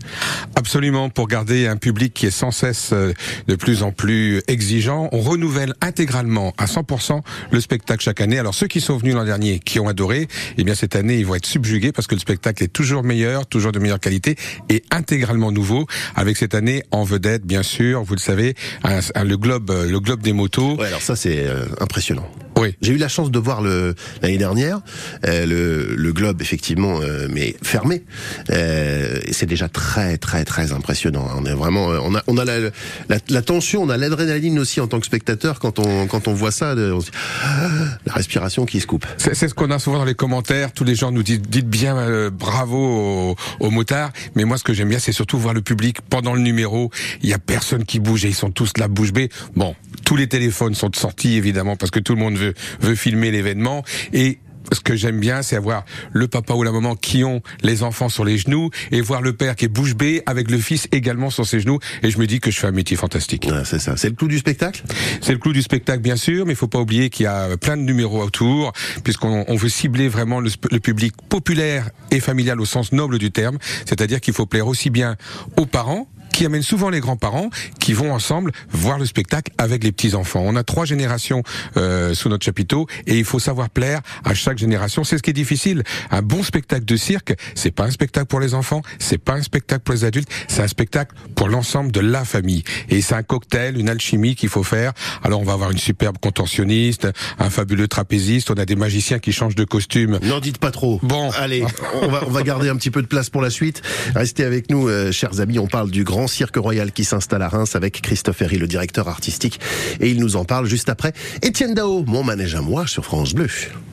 Absolument, 0.54 1.11
pour 1.11 1.28
garder 1.28 1.66
un 1.66 1.76
public 1.76 2.14
qui 2.14 2.26
est 2.26 2.30
sans 2.30 2.50
cesse 2.50 2.92
de 2.92 3.53
de 3.54 3.56
plus 3.56 3.84
en 3.84 3.92
plus 3.92 4.42
exigeant. 4.49 5.08
On 5.12 5.20
renouvelle 5.20 5.75
intégralement 5.80 6.52
à 6.58 6.64
100% 6.64 7.20
le 7.52 7.61
spectacle 7.61 8.02
chaque 8.02 8.20
année. 8.20 8.37
Alors 8.37 8.52
ceux 8.52 8.66
qui 8.66 8.80
sont 8.80 8.96
venus 8.96 9.14
l'an 9.14 9.25
dernier, 9.25 9.61
qui 9.61 9.78
ont 9.78 9.87
adoré, 9.87 10.26
eh 10.58 10.64
bien 10.64 10.75
cette 10.75 10.96
année 10.96 11.18
ils 11.18 11.26
vont 11.26 11.37
être 11.37 11.46
subjugués 11.46 11.92
parce 11.92 12.08
que 12.08 12.16
le 12.16 12.20
spectacle 12.20 12.64
est 12.64 12.73
toujours 12.73 13.04
meilleur, 13.04 13.46
toujours 13.46 13.70
de 13.70 13.78
meilleure 13.78 14.00
qualité 14.00 14.34
et 14.70 14.82
intégralement 14.90 15.52
nouveau. 15.52 15.87
Avec 16.16 16.37
cette 16.37 16.56
année 16.56 16.82
en 16.90 17.04
vedette, 17.04 17.46
bien 17.46 17.62
sûr, 17.62 18.02
vous 18.02 18.14
le 18.14 18.20
savez, 18.20 18.56
le 18.82 19.37
globe, 19.37 19.70
le 19.70 20.00
globe 20.00 20.20
des 20.20 20.32
motos. 20.32 20.80
Alors 20.82 21.02
ça 21.02 21.14
c'est 21.14 21.46
euh, 21.46 21.66
impressionnant. 21.80 22.28
Oui. 22.56 22.76
J'ai 22.80 22.92
eu 22.92 22.99
la 22.99 23.08
chance 23.08 23.30
de 23.30 23.38
voir 23.38 23.62
le 23.62 23.94
l'année 24.23 24.38
dernière 24.38 24.80
euh, 25.26 25.46
le, 25.46 25.94
le, 25.96 26.12
globe 26.12 26.40
effectivement, 26.40 27.00
euh, 27.00 27.26
mais 27.30 27.56
fermé. 27.62 28.04
Euh, 28.50 29.18
c'est 29.32 29.46
déjà 29.46 29.68
très 29.68 30.18
très 30.18 30.44
très 30.44 30.73
impressionnant. 30.73 31.28
On 31.37 31.44
est 31.44 31.54
vraiment, 31.54 31.87
on 31.87 32.14
a 32.14 32.23
on 32.26 32.38
a 32.38 32.44
la, 32.44 32.61
la, 32.61 33.18
la 33.28 33.42
tension, 33.42 33.82
on 33.82 33.88
a 33.88 33.96
l'adrénaline 33.96 34.58
aussi 34.58 34.80
en 34.80 34.87
tant 34.87 35.00
que 35.00 35.06
spectateur 35.06 35.58
quand 35.58 35.78
on 35.78 36.06
quand 36.06 36.28
on 36.28 36.34
voit 36.34 36.50
ça. 36.50 36.75
On 36.76 37.00
se 37.00 37.06
dit, 37.06 37.16
ah, 37.42 37.68
la 38.06 38.12
respiration 38.12 38.66
qui 38.66 38.80
se 38.80 38.87
coupe. 38.87 39.06
C'est 39.18 39.34
ce 39.34 39.54
qu'on 39.54 39.70
a 39.70 39.78
souvent 39.78 39.99
dans 39.99 40.04
les 40.04 40.14
commentaires. 40.14 40.73
Tous 40.73 40.84
les 40.84 40.94
gens 40.94 41.11
nous 41.11 41.23
disent 41.23 41.42
dites 41.42 41.68
bien 41.68 41.96
euh, 41.96 42.30
bravo 42.30 42.78
aux, 42.78 43.37
aux, 43.61 43.70
motards. 43.70 44.11
Mais 44.34 44.44
moi, 44.44 44.58
ce 44.58 44.64
que 44.64 44.73
j'aime 44.73 44.88
bien, 44.88 44.99
c'est 44.99 45.12
surtout 45.12 45.38
voir 45.38 45.54
le 45.54 45.62
public 45.62 45.99
pendant 46.08 46.34
le 46.34 46.40
numéro. 46.40 46.90
Il 47.23 47.28
y 47.28 47.32
a 47.32 47.38
personne 47.38 47.84
qui 47.84 47.99
bouge 47.99 48.25
et 48.25 48.28
ils 48.28 48.34
sont 48.34 48.50
tous 48.50 48.73
là 48.78 48.88
bouche 48.88 49.12
bée. 49.12 49.28
Bon, 49.56 49.75
tous 50.04 50.16
les 50.16 50.28
téléphones 50.28 50.75
sont 50.75 50.90
sortis 50.94 51.34
évidemment 51.34 51.76
parce 51.76 51.90
que 51.90 52.00
tout 52.00 52.14
le 52.14 52.20
monde 52.20 52.37
veut 52.37 52.43
veut 52.80 52.94
filmer 52.94 53.30
l'événement 53.30 53.84
et 54.12 54.38
ce 54.72 54.80
que 54.80 54.96
j'aime 54.96 55.20
bien, 55.20 55.42
c'est 55.42 55.56
avoir 55.56 55.84
le 56.12 56.28
papa 56.28 56.54
ou 56.54 56.62
la 56.62 56.72
maman 56.72 56.96
qui 56.96 57.24
ont 57.24 57.42
les 57.62 57.82
enfants 57.82 58.08
sur 58.08 58.24
les 58.24 58.38
genoux 58.38 58.70
et 58.90 59.00
voir 59.00 59.22
le 59.22 59.32
père 59.32 59.56
qui 59.56 59.66
est 59.66 59.68
bouche 59.68 59.94
bée 59.94 60.22
avec 60.26 60.50
le 60.50 60.58
fils 60.58 60.88
également 60.92 61.30
sur 61.30 61.46
ses 61.46 61.60
genoux. 61.60 61.78
Et 62.02 62.10
je 62.10 62.18
me 62.18 62.26
dis 62.26 62.40
que 62.40 62.50
je 62.50 62.58
fais 62.58 62.66
un 62.66 62.72
métier 62.72 62.96
fantastique. 62.96 63.48
c'est 63.64 63.78
ça. 63.78 63.96
C'est 63.96 64.08
le 64.08 64.14
clou 64.14 64.28
du 64.28 64.38
spectacle? 64.38 64.82
C'est 65.20 65.32
le 65.32 65.38
clou 65.38 65.52
du 65.52 65.62
spectacle, 65.62 66.00
bien 66.00 66.16
sûr, 66.16 66.46
mais 66.46 66.52
il 66.52 66.56
faut 66.56 66.68
pas 66.68 66.80
oublier 66.80 67.10
qu'il 67.10 67.24
y 67.24 67.26
a 67.26 67.56
plein 67.56 67.76
de 67.76 67.82
numéros 67.82 68.22
autour, 68.22 68.72
puisqu'on 69.02 69.54
veut 69.54 69.68
cibler 69.68 70.08
vraiment 70.08 70.40
le, 70.40 70.50
le 70.70 70.80
public 70.80 71.14
populaire 71.28 71.90
et 72.10 72.20
familial 72.20 72.60
au 72.60 72.64
sens 72.64 72.92
noble 72.92 73.18
du 73.18 73.30
terme. 73.30 73.58
C'est-à-dire 73.84 74.20
qu'il 74.20 74.34
faut 74.34 74.46
plaire 74.46 74.66
aussi 74.66 74.90
bien 74.90 75.16
aux 75.56 75.66
parents 75.66 76.08
qui 76.34 76.44
amène 76.44 76.62
souvent 76.62 76.90
les 76.90 76.98
grands-parents 76.98 77.48
qui 77.78 77.92
vont 77.92 78.12
ensemble 78.12 78.50
voir 78.68 78.98
le 78.98 79.06
spectacle 79.06 79.52
avec 79.56 79.84
les 79.84 79.92
petits-enfants. 79.92 80.42
On 80.44 80.56
a 80.56 80.64
trois 80.64 80.84
générations 80.84 81.44
euh, 81.76 82.12
sous 82.12 82.28
notre 82.28 82.44
chapiteau 82.44 82.88
et 83.06 83.16
il 83.16 83.24
faut 83.24 83.38
savoir 83.38 83.70
plaire 83.70 84.00
à 84.24 84.34
chaque 84.34 84.58
génération. 84.58 85.04
C'est 85.04 85.16
ce 85.16 85.22
qui 85.22 85.30
est 85.30 85.34
difficile. 85.34 85.84
Un 86.10 86.22
bon 86.22 86.42
spectacle 86.42 86.84
de 86.84 86.96
cirque, 86.96 87.36
c'est 87.54 87.70
pas 87.70 87.84
un 87.84 87.90
spectacle 87.92 88.26
pour 88.26 88.40
les 88.40 88.54
enfants, 88.54 88.82
c'est 88.98 89.18
pas 89.18 89.34
un 89.34 89.42
spectacle 89.42 89.82
pour 89.84 89.94
les 89.94 90.04
adultes, 90.04 90.28
c'est 90.48 90.62
un 90.62 90.66
spectacle 90.66 91.14
pour 91.36 91.48
l'ensemble 91.48 91.92
de 91.92 92.00
la 92.00 92.24
famille. 92.24 92.64
Et 92.88 93.00
c'est 93.00 93.14
un 93.14 93.22
cocktail, 93.22 93.78
une 93.78 93.88
alchimie 93.88 94.34
qu'il 94.34 94.48
faut 94.48 94.64
faire. 94.64 94.92
Alors 95.22 95.40
on 95.40 95.44
va 95.44 95.52
avoir 95.52 95.70
une 95.70 95.78
superbe 95.78 96.18
contorsionniste, 96.18 97.06
un 97.38 97.48
fabuleux 97.48 97.86
trapéziste, 97.86 98.50
on 98.50 98.54
a 98.54 98.64
des 98.64 98.76
magiciens 98.76 99.20
qui 99.20 99.30
changent 99.30 99.54
de 99.54 99.64
costume. 99.64 100.18
N'en 100.24 100.40
dites 100.40 100.58
pas 100.58 100.72
trop. 100.72 100.98
Bon, 101.04 101.30
allez, 101.30 101.64
on 102.02 102.08
va 102.08 102.24
on 102.26 102.30
va 102.30 102.42
garder 102.42 102.70
un 102.70 102.76
petit 102.76 102.90
peu 102.90 103.02
de 103.02 103.06
place 103.06 103.30
pour 103.30 103.40
la 103.40 103.50
suite. 103.50 103.82
Restez 104.16 104.42
avec 104.42 104.68
nous, 104.68 104.88
euh, 104.88 105.12
chers 105.12 105.38
amis. 105.38 105.60
On 105.60 105.68
parle 105.68 105.92
du 105.92 106.02
grand 106.02 106.24
cirque 106.26 106.57
royal 106.57 106.93
qui 106.93 107.04
s'installe 107.04 107.43
à 107.43 107.49
Reims 107.49 107.76
avec 107.76 108.02
Christophe 108.02 108.43
Herry, 108.43 108.59
le 108.59 108.66
directeur 108.66 109.09
artistique. 109.09 109.61
Et 110.00 110.11
il 110.11 110.21
nous 110.21 110.37
en 110.37 110.45
parle 110.45 110.66
juste 110.66 110.88
après. 110.88 111.12
Étienne 111.43 111.75
Dao, 111.75 112.04
mon 112.07 112.23
manège 112.23 112.54
à 112.54 112.61
moi 112.61 112.87
sur 112.87 113.04
France 113.04 113.35
Bleu. 113.35 113.49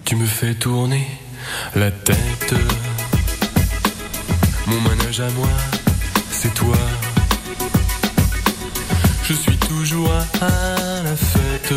Tu 0.06 0.16
me 0.16 0.26
fais 0.26 0.54
tourner 0.54 1.06
la 1.76 1.92
tête. 1.92 2.54
Mon 4.68 4.80
manège 4.82 5.20
à 5.20 5.30
moi, 5.32 5.50
c'est 6.32 6.54
toi. 6.54 6.78
Je 9.24 9.34
suis 9.34 9.58
toujours 9.58 10.12
à 10.42 11.04
la 11.04 11.16
fête. 11.16 11.74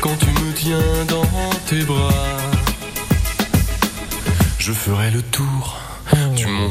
Quand 0.00 0.16
tu 0.16 0.26
me 0.26 0.52
tiens 0.54 1.04
dans 1.08 1.50
tes 1.66 1.82
bras, 1.84 2.10
je 4.58 4.72
ferai 4.72 5.10
le 5.10 5.22
tour 5.22 5.78
du 6.36 6.46
monde 6.46 6.70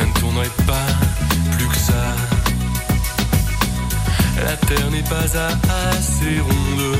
ça 0.00 0.06
ne 0.06 0.12
tournerait 0.12 0.56
pas 0.66 0.86
plus 1.52 1.68
que 1.68 1.76
ça. 1.76 2.16
La 4.42 4.56
terre 4.56 4.90
n'est 4.90 5.02
pas 5.02 5.26
assez 5.92 6.40
ronde 6.40 6.96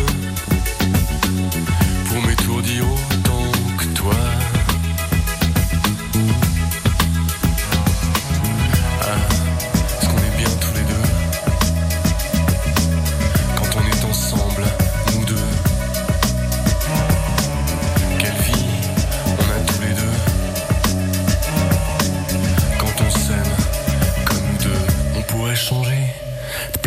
pour 2.06 2.22
m'étourdir 2.26 2.84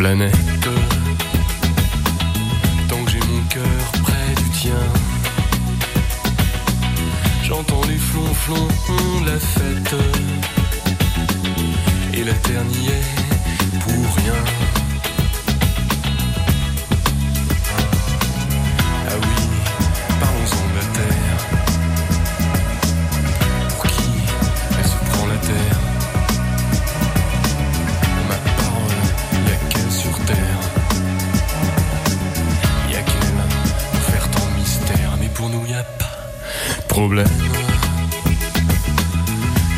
pleine 0.04 0.30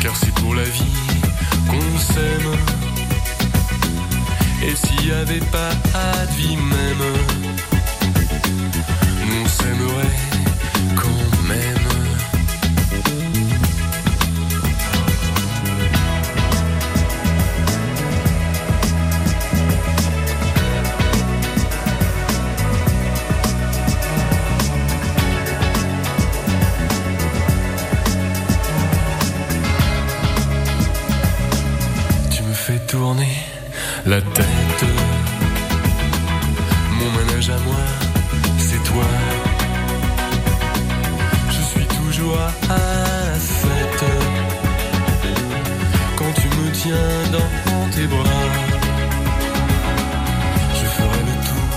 Car 0.01 0.15
c'est 0.15 0.33
pour 0.35 0.53
la 0.53 0.63
vie 0.63 0.83
qu'on 1.67 1.99
s'aime. 1.99 2.51
Et 4.63 4.75
s'il 4.75 5.07
n'y 5.07 5.11
avait 5.11 5.45
pas 5.51 5.71
de 5.71 6.35
vie 6.35 6.55
même, 6.57 7.03
on 9.41 9.47
s'aimerait 9.47 10.26
À 37.49 37.59
moi, 37.59 37.85
c'est 38.57 38.83
toi. 38.83 39.05
Je 41.49 41.61
suis 41.61 41.85
toujours 41.85 42.37
à 42.37 43.39
7 43.39 43.69
quand 46.17 46.33
tu 46.33 46.47
me 46.49 46.71
tiens 46.73 47.31
dans 47.31 47.89
tes 47.95 48.05
bras. 48.05 48.45
Je 50.73 50.85
ferai 50.95 51.21
le 51.29 51.35
tour 51.47 51.69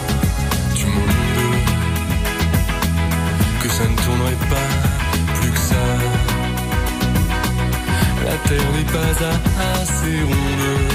du 0.74 0.86
monde, 0.86 1.54
que 3.62 3.68
ça 3.68 3.84
ne 3.84 3.96
tournerait 4.04 4.42
pas 4.50 4.70
plus 5.34 5.52
que 5.52 5.60
ça. 5.60 5.86
La 8.24 8.36
terre 8.48 8.70
n'est 8.76 8.92
pas 8.92 9.12
assez 9.70 10.16
ronde 10.24 10.89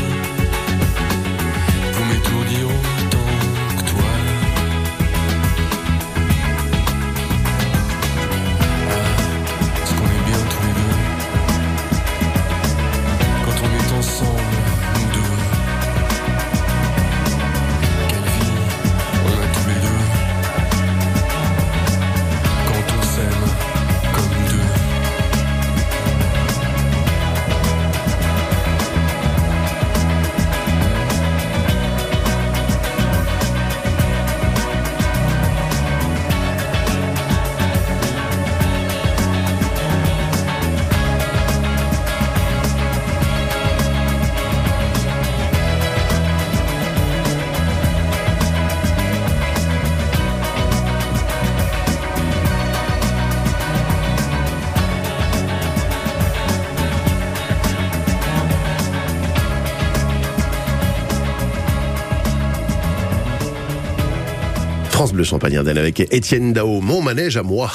France 64.95 65.11
Bleu 65.11 65.25
Champagne 65.25 65.57
Ardenne 65.57 65.77
avec 65.77 65.99
Étienne 65.99 66.53
Dao, 66.53 66.79
mon 66.79 67.01
manège 67.01 67.35
à 67.35 67.43
moi. 67.43 67.69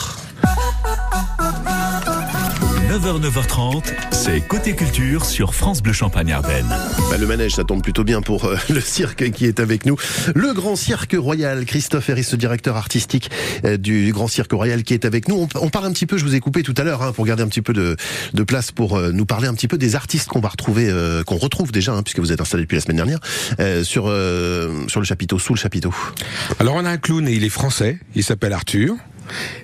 9h, 2.90 3.20
9h30, 3.20 3.84
c'est 4.10 4.40
Côté 4.40 4.74
Culture 4.74 5.24
sur 5.24 5.54
France 5.54 5.80
Bleu 5.80 5.92
Champagne 5.92 6.32
Ardenne. 6.32 6.66
Bah, 7.08 7.18
le 7.20 7.24
manège, 7.24 7.52
ça 7.52 7.62
tombe 7.62 7.84
plutôt 7.84 8.02
bien 8.02 8.20
pour 8.20 8.46
euh, 8.46 8.56
le 8.68 8.80
cirque 8.80 9.30
qui 9.30 9.46
est 9.46 9.60
avec 9.60 9.86
nous. 9.86 9.96
Le 10.34 10.52
Grand 10.54 10.74
Cirque 10.74 11.14
Royal, 11.16 11.64
Christophe 11.66 12.08
Herris, 12.08 12.26
le 12.32 12.36
directeur 12.36 12.76
artistique 12.76 13.30
euh, 13.64 13.76
du 13.76 14.10
Grand 14.12 14.26
Cirque 14.26 14.50
Royal 14.50 14.82
qui 14.82 14.94
est 14.94 15.04
avec 15.04 15.28
nous. 15.28 15.36
On, 15.36 15.48
on 15.60 15.68
parle 15.68 15.86
un 15.86 15.92
petit 15.92 16.06
peu, 16.06 16.18
je 16.18 16.24
vous 16.24 16.34
ai 16.34 16.40
coupé 16.40 16.64
tout 16.64 16.74
à 16.78 16.82
l'heure 16.82 17.02
hein, 17.02 17.12
pour 17.12 17.24
garder 17.26 17.44
un 17.44 17.46
petit 17.46 17.62
peu 17.62 17.72
de, 17.72 17.94
de 18.34 18.42
place 18.42 18.72
pour 18.72 18.96
euh, 18.96 19.12
nous 19.12 19.24
parler 19.24 19.46
un 19.46 19.54
petit 19.54 19.68
peu 19.68 19.78
des 19.78 19.94
artistes 19.94 20.26
qu'on 20.26 20.40
va 20.40 20.48
retrouver, 20.48 20.88
euh, 20.90 21.22
qu'on 21.22 21.36
retrouve 21.36 21.70
déjà, 21.70 21.92
hein, 21.92 22.02
puisque 22.02 22.18
vous 22.18 22.32
êtes 22.32 22.40
installé 22.40 22.64
depuis 22.64 22.74
la 22.74 22.80
semaine 22.80 22.96
dernière, 22.96 23.20
euh, 23.60 23.84
sur, 23.84 24.06
euh, 24.08 24.84
sur 24.88 24.98
le 24.98 25.06
chapiteau, 25.06 25.38
sous 25.38 25.54
le 25.54 25.60
chapiteau. 25.60 25.94
Alors 26.58 26.74
on 26.74 26.84
a 26.84 26.90
un 26.90 26.98
clown 26.98 27.28
et 27.28 27.34
il 27.34 27.44
est 27.44 27.50
français, 27.50 28.00
il 28.16 28.24
s'appelle 28.24 28.52
Arthur. 28.52 28.96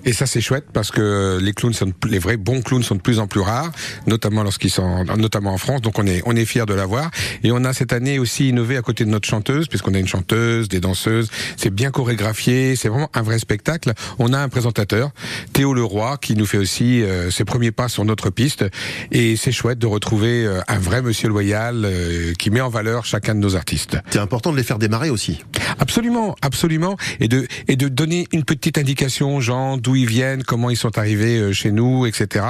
Et 0.04 0.12
ça 0.12 0.26
c'est 0.26 0.40
chouette 0.40 0.66
parce 0.72 0.90
que 0.90 1.38
les 1.40 1.52
clowns 1.52 1.72
sont 1.72 1.92
les 2.08 2.18
vrais 2.18 2.36
bons 2.36 2.62
clowns 2.62 2.82
sont 2.82 2.94
de 2.94 3.00
plus 3.00 3.18
en 3.18 3.26
plus 3.26 3.40
rares, 3.40 3.72
notamment 4.06 4.42
lorsqu'ils 4.42 4.70
sont 4.70 5.04
notamment 5.16 5.52
en 5.52 5.58
France. 5.58 5.82
Donc 5.82 5.98
on 5.98 6.06
est 6.06 6.22
on 6.26 6.34
est 6.36 6.44
fier 6.44 6.66
de 6.66 6.75
l'avoir 6.75 7.10
et 7.42 7.52
on 7.52 7.64
a 7.64 7.72
cette 7.72 7.92
année 7.92 8.18
aussi 8.18 8.48
innové 8.48 8.76
à 8.76 8.82
côté 8.82 9.04
de 9.04 9.10
notre 9.10 9.28
chanteuse 9.28 9.68
puisqu'on 9.68 9.94
a 9.94 9.98
une 9.98 10.08
chanteuse, 10.08 10.68
des 10.68 10.80
danseuses, 10.80 11.30
c'est 11.56 11.70
bien 11.70 11.90
chorégraphié, 11.90 12.76
c'est 12.76 12.88
vraiment 12.88 13.10
un 13.14 13.22
vrai 13.22 13.38
spectacle. 13.38 13.92
On 14.18 14.32
a 14.32 14.38
un 14.38 14.48
présentateur, 14.48 15.10
Théo 15.52 15.75
Leroy 15.75 16.18
qui 16.18 16.34
nous 16.34 16.46
fait 16.46 16.58
aussi 16.58 17.02
euh, 17.02 17.30
ses 17.30 17.44
premiers 17.44 17.72
pas 17.72 17.88
sur 17.88 18.04
notre 18.04 18.30
piste 18.30 18.64
et 19.10 19.36
c'est 19.36 19.52
chouette 19.52 19.78
de 19.78 19.86
retrouver 19.86 20.45
euh, 20.45 20.60
un 20.69 20.78
vrai 20.78 21.02
monsieur 21.02 21.28
loyal 21.28 21.84
euh, 21.84 22.32
qui 22.34 22.50
met 22.50 22.60
en 22.60 22.69
valeur 22.69 23.04
chacun 23.04 23.34
de 23.34 23.40
nos 23.40 23.56
artistes. 23.56 23.99
C'est 24.10 24.19
important 24.19 24.52
de 24.52 24.56
les 24.56 24.62
faire 24.62 24.78
démarrer 24.78 25.10
aussi. 25.10 25.45
Absolument, 25.78 26.36
absolument, 26.42 26.97
et 27.21 27.28
de 27.28 27.47
et 27.69 27.76
de 27.76 27.88
donner 27.88 28.26
une 28.32 28.45
petite 28.45 28.78
indication 28.78 29.40
gens 29.47 29.76
d'où 29.78 29.97
ils 29.97 30.06
viennent, 30.06 30.43
comment 30.45 30.69
ils 30.71 30.76
sont 30.76 30.99
arrivés 30.99 31.39
euh, 31.39 31.52
chez 31.52 31.71
nous, 31.73 32.04
etc. 32.06 32.45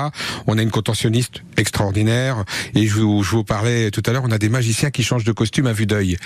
On 0.47 0.59
a 0.59 0.63
une 0.63 0.71
contentionniste 0.71 1.43
extraordinaire, 1.57 2.45
et 2.75 2.87
je 2.87 2.95
vous, 3.01 3.23
je 3.23 3.31
vous 3.31 3.45
parlais 3.45 3.91
tout 3.91 4.03
à 4.07 4.13
l'heure, 4.13 4.23
on 4.27 4.31
a 4.33 4.39
des 4.39 4.49
magiciens 4.49 4.91
qui 4.91 5.03
changent 5.03 5.25
de 5.25 5.33
costume 5.33 5.67
à 5.67 5.73
vue 5.73 5.87
d'œil, 5.87 6.17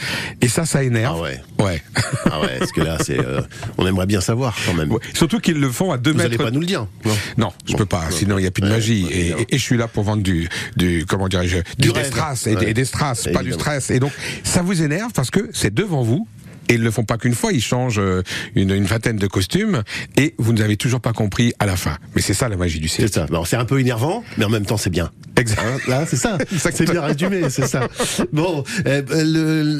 et 0.41 0.49
ça, 0.49 0.65
ça 0.65 0.83
énerve. 0.83 1.17
Ah 1.19 1.23
ouais. 1.23 1.41
Ouais. 1.65 1.83
Ah 2.31 2.41
ouais, 2.41 2.59
parce 2.59 2.73
que 2.73 2.81
là, 2.81 2.97
c'est, 3.05 3.19
euh, 3.19 3.41
on 3.79 3.87
aimerait 3.87 4.07
bien 4.07 4.21
savoir 4.21 4.57
quand 4.67 4.75
même. 4.75 4.91
Ouais. 4.93 5.01
Surtout 5.15 5.41
qu'ils 5.41 5.59
le 5.61 5.71
font 5.71 5.91
à 5.93 5.99
deux 5.99 6.13
Vous 6.13 6.17
mètres. 6.19 6.29
allez 6.29 6.39
pas 6.39 6.51
nous 6.51 6.61
le 6.61 6.67
dire 6.67 6.87
Non. 7.05 7.17
Non, 7.37 7.53
je 7.67 7.73
Bon. 7.73 7.79
peux 7.79 7.87
pas. 7.87 8.05
Sinon, 8.11 8.39
il 8.39 8.45
y 8.45 8.47
a 8.47 8.51
plus 8.51 8.63
de 8.63 8.67
Ouais, 8.69 8.73
magie. 8.75 9.05
ouais, 9.05 9.11
et, 9.13 9.21
évidemment. 9.21 9.41
et- 9.49 9.55
et 9.55 9.59
je 9.59 9.63
suis 9.63 9.77
là 9.77 9.89
pour 9.89 10.05
vendre 10.05 10.23
du, 10.23 10.49
du 10.77 11.05
comment 11.09 11.29
dirais-je, 11.29 11.57
du, 11.59 11.63
Du 11.79 11.93
destras 11.93 12.47
et, 12.47 12.73
des 12.75 12.85
strass, 12.85 13.29
pas 13.33 13.43
du 13.43 13.53
stress. 13.53 13.91
Et 13.91 13.99
donc, 14.01 14.13
ça 14.45 14.63
vous 14.63 14.83
énerve 14.83 15.13
parce 15.13 15.31
que 15.31 15.49
c'est 15.53 15.73
devant 15.75 16.03
vous. 16.03 16.27
Et 16.71 16.75
ils 16.75 16.83
le 16.83 16.91
font 16.91 17.05
pas 17.05 17.19
qu'une 17.19 17.35
fois, 17.35 17.53
ils 17.53 17.61
changent 17.63 17.99
euh, 17.99 18.23
une, 18.55 18.71
une 18.71 18.85
vingtaine 18.85 19.17
de 19.17 19.27
costumes 19.27 19.83
et 20.17 20.35
vous 20.39 20.53
n'avez 20.53 20.77
toujours 20.77 21.01
pas 21.01 21.13
compris 21.13 21.53
à 21.59 21.67
la 21.67 21.77
fin. 21.77 21.99
Mais 22.15 22.23
c'est 22.23 22.33
ça 22.35 22.49
la 22.49 22.57
magie 22.57 22.81
du 22.81 22.89
C'est 22.89 23.03
cirque. 23.09 23.13
ça. 23.15 23.27
Bon, 23.27 23.45
c'est 23.45 23.57
un 23.57 23.65
peu 23.65 23.79
énervant, 23.81 24.25
mais 24.39 24.45
en 24.45 24.49
même 24.51 24.65
temps, 24.65 24.77
c'est 24.79 24.89
bien. 24.91 25.11
Exact. 25.37 25.61
Hein, 25.65 25.79
là, 25.89 26.05
c'est 26.07 26.17
ça. 26.17 26.39
c'est 26.73 26.91
bien 26.91 27.01
résumé, 27.03 27.51
c'est 27.51 27.67
ça. 27.67 27.89
Bon, 28.33 28.63
euh, 28.87 29.03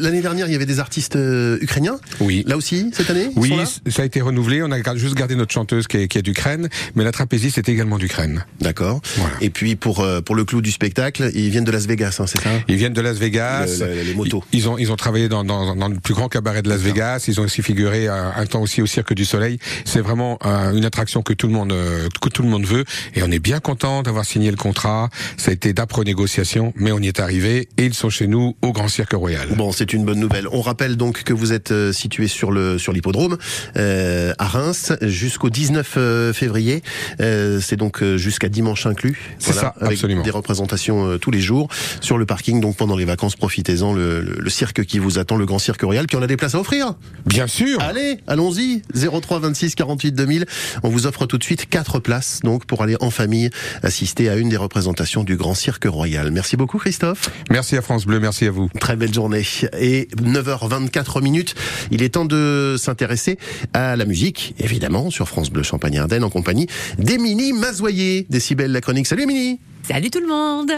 l'année 0.03 0.21
dernière, 0.23 0.47
il 0.49 0.53
y 0.53 0.57
avait 0.57 0.67
des 0.67 0.79
artistes 0.81 1.17
euh, 1.17 1.59
ukrainiens. 1.61 1.99
Oui. 2.21 2.45
Là 2.47 2.57
aussi, 2.57 2.91
cette 2.93 3.11
année 3.11 3.29
Oui, 3.37 3.53
ça 3.89 4.03
a 4.03 4.05
été 4.05 4.21
renouvelé. 4.21 4.63
On 4.63 4.71
a 4.73 4.97
juste 4.97 5.15
gardé 5.15 5.37
notre 5.37 5.53
chanteuse 5.53 5.87
qui 5.87 5.99
est, 5.99 6.09
qui 6.09 6.19
est 6.19 6.23
d'Ukraine, 6.23 6.69
mais 6.95 7.05
la 7.05 7.13
trapéziste 7.13 7.59
est 7.59 7.69
également 7.69 7.99
d'Ukraine. 7.99 8.45
D'accord. 8.61 9.01
Voilà. 9.17 9.35
Et 9.41 9.51
puis 9.51 9.77
pour 9.77 10.01
euh, 10.01 10.21
pour 10.21 10.35
le 10.35 10.45
clou 10.45 10.61
du 10.63 10.71
spectacle, 10.71 11.31
ils 11.35 11.51
viennent 11.51 11.65
de 11.65 11.71
Las 11.73 11.87
Vegas, 11.87 12.17
hein, 12.21 12.27
c'est 12.27 12.41
ça? 12.41 12.51
Ils 12.69 12.77
viennent 12.77 12.93
de 12.93 13.01
Las 13.01 13.19
Vegas. 13.19 13.79
Le- 13.81 13.87
le- 13.95 14.03
les 14.03 14.15
motos. 14.15 14.43
Ils, 14.53 14.61
ils 14.61 14.69
ont 14.69 14.79
ils 14.79 14.91
ont 14.93 14.97
travaillé 14.97 15.29
dans, 15.29 15.45
dans, 15.45 15.77
dans 15.77 15.89
le 15.89 15.97
plus 15.97 16.15
grand 16.15 16.29
cabaret 16.29 16.63
de 16.63 16.69
Las 16.69 16.80
Vegas. 16.81 17.25
Ils 17.29 17.41
ont 17.41 17.45
aussi 17.45 17.63
figuré 17.63 18.09
un, 18.09 18.33
un 18.37 18.47
temps 18.47 18.61
aussi 18.63 18.83
au 18.83 18.87
Cirque 18.87 19.15
du 19.15 19.25
Soleil. 19.25 19.59
C'est 19.85 20.01
vraiment 20.01 20.39
euh, 20.45 20.73
une 20.73 20.85
attraction 20.85 21.23
que 21.23 21.33
tout 21.33 21.47
le 21.47 21.53
monde 21.53 21.73
euh, 21.73 22.09
que 22.21 22.29
tout 22.29 22.43
le 22.43 22.49
monde 22.49 22.65
veut. 22.67 22.85
Et 23.15 23.23
on 23.23 23.31
est 23.31 23.39
bien 23.39 23.61
content 23.61 24.03
d'avoir 24.03 24.25
signé 24.25 24.51
le 24.51 24.57
contrat. 24.57 25.09
Ça 25.37 25.51
a 25.51 25.55
été 25.55 25.73
d'âpres 25.73 26.05
négociations, 26.05 26.73
mais 26.77 26.93
on 26.93 26.99
y 27.01 27.09
est 27.09 27.21
arrivé 27.21 27.69
et 27.77 27.85
ils 27.87 27.95
sont 27.95 28.11
chez 28.11 28.27
nous 28.27 28.57
au 28.63 28.73
Grand 28.73 28.89
Cirque 28.89 29.13
Royal. 29.13 29.49
Bon, 29.57 29.73
c'est 29.73 29.93
une 29.93 30.05
bonne 30.05 30.21
nouvelle. 30.21 30.47
On 30.53 30.61
rappelle 30.63 30.97
donc 30.97 31.23
que 31.23 31.33
vous 31.33 31.53
êtes 31.53 31.71
euh, 31.73 31.93
situé 31.93 32.29
sur 32.29 32.51
le 32.53 32.79
sur 32.79 32.93
l'hippodrome 32.93 33.37
euh, 33.77 34.33
à 34.39 34.47
Reims 34.47 34.93
jusqu'au 35.03 35.51
19 35.51 35.95
euh, 35.97 36.33
février. 36.33 36.83
Euh, 37.21 37.61
c'est 37.61 37.77
donc 37.77 38.03
jusqu'à 38.17 38.49
dimanche 38.49 38.87
inclus. 38.87 39.19
C'est 39.39 39.53
ça, 39.53 39.75
avec 39.81 39.93
absolument. 39.95 40.23
Des 40.23 40.31
représentations 40.31 41.07
euh, 41.07 41.19
tous 41.19 41.31
les 41.31 41.41
jours 41.41 41.69
sur 42.01 42.19
le 42.19 42.27
parking. 42.27 42.61
Donc 42.61 42.77
pendant 42.77 42.97
les 42.97 43.05
vacances, 43.05 43.37
profitez-en. 43.37 43.93
Le, 43.93 44.21
le- 44.23 44.37
le 44.41 44.51
cirque 44.51 44.85
qui 44.85 44.99
vous 44.99 45.19
attend, 45.19 45.37
le 45.37 45.47
Grand 45.47 45.59
Cirque 45.59 45.83
Royal. 45.83 46.07
Puis 46.07 46.17
on 46.17 46.23
a 46.23 46.27
des 46.27 46.37
places 46.37 46.55
offrir. 46.61 46.95
Bien 47.27 47.47
sûr. 47.47 47.81
Allez, 47.81 48.19
allons-y. 48.27 48.83
03 48.95 49.41
26 49.41 49.75
48 49.75 50.13
2000. 50.13 50.47
On 50.83 50.89
vous 50.89 51.07
offre 51.07 51.27
tout 51.27 51.39
de 51.39 51.45
suite 51.45 51.69
quatre 51.69 51.99
places 51.99 52.41
donc 52.43 52.65
pour 52.65 52.83
aller 52.83 52.97
en 53.01 53.11
famille 53.11 53.51
assister 53.83 54.29
à 54.29 54.37
une 54.37 54.49
des 54.49 54.57
représentations 54.57 55.25
du 55.25 55.37
Grand 55.37 55.55
Cirque 55.55 55.87
Royal. 55.87 56.31
Merci 56.31 56.57
beaucoup 56.57 56.79
Christophe. 56.79 57.31
Merci 57.51 57.77
à 57.77 57.83
France 57.83 58.07
Bleu. 58.07 58.21
Merci 58.21 58.47
à 58.47 58.51
vous. 58.51 58.69
Très 58.81 58.97
belle 58.97 59.13
journée. 59.13 59.43
Et 59.79 60.09
9h24 60.17 61.23
minutes, 61.23 61.55
il 61.91 62.03
est 62.03 62.11
temps 62.11 62.25
de 62.25 62.77
s'intéresser 62.79 63.39
à 63.73 63.97
la 63.97 64.05
musique, 64.05 64.55
évidemment, 64.59 65.11
sur 65.11 65.29
France 65.29 65.51
Bleu 65.51 65.63
Champagne 65.63 65.99
Ardenne 65.99 66.25
en 66.25 66.31
compagnie 66.31 66.67
d'Émilie 66.99 67.53
Mazoyer, 67.53 68.27
Décibel 68.31 68.73
la 68.73 68.81
chronique. 68.81 69.07
Salut 69.07 69.23
Émilie 69.23 69.59
Salut 69.89 70.11
tout 70.11 70.21
le 70.21 70.29
monde 70.29 70.73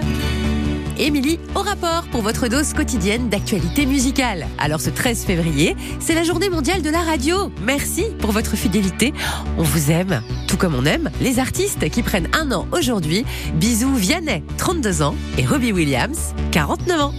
Émilie, 0.98 1.38
au 1.54 1.60
rapport 1.60 2.04
pour 2.10 2.22
votre 2.22 2.48
dose 2.48 2.74
quotidienne 2.74 3.28
d'actualité 3.28 3.86
musicale. 3.86 4.46
Alors 4.58 4.80
ce 4.80 4.90
13 4.90 5.24
février, 5.24 5.76
c'est 6.00 6.14
la 6.14 6.22
journée 6.22 6.50
mondiale 6.50 6.82
de 6.82 6.90
la 6.90 7.00
radio. 7.00 7.50
Merci 7.64 8.04
pour 8.18 8.32
votre 8.32 8.56
fidélité. 8.56 9.12
On 9.58 9.62
vous 9.62 9.90
aime, 9.90 10.22
tout 10.48 10.56
comme 10.56 10.74
on 10.74 10.84
aime 10.84 11.10
les 11.20 11.38
artistes 11.38 11.88
qui 11.90 12.02
prennent 12.02 12.28
un 12.32 12.52
an 12.52 12.66
aujourd'hui. 12.72 13.24
Bisous 13.54 13.94
Vianney, 13.94 14.42
32 14.58 15.02
ans, 15.02 15.14
et 15.38 15.46
Robbie 15.46 15.72
Williams, 15.72 16.34
49 16.50 17.00
ans. 17.00 17.14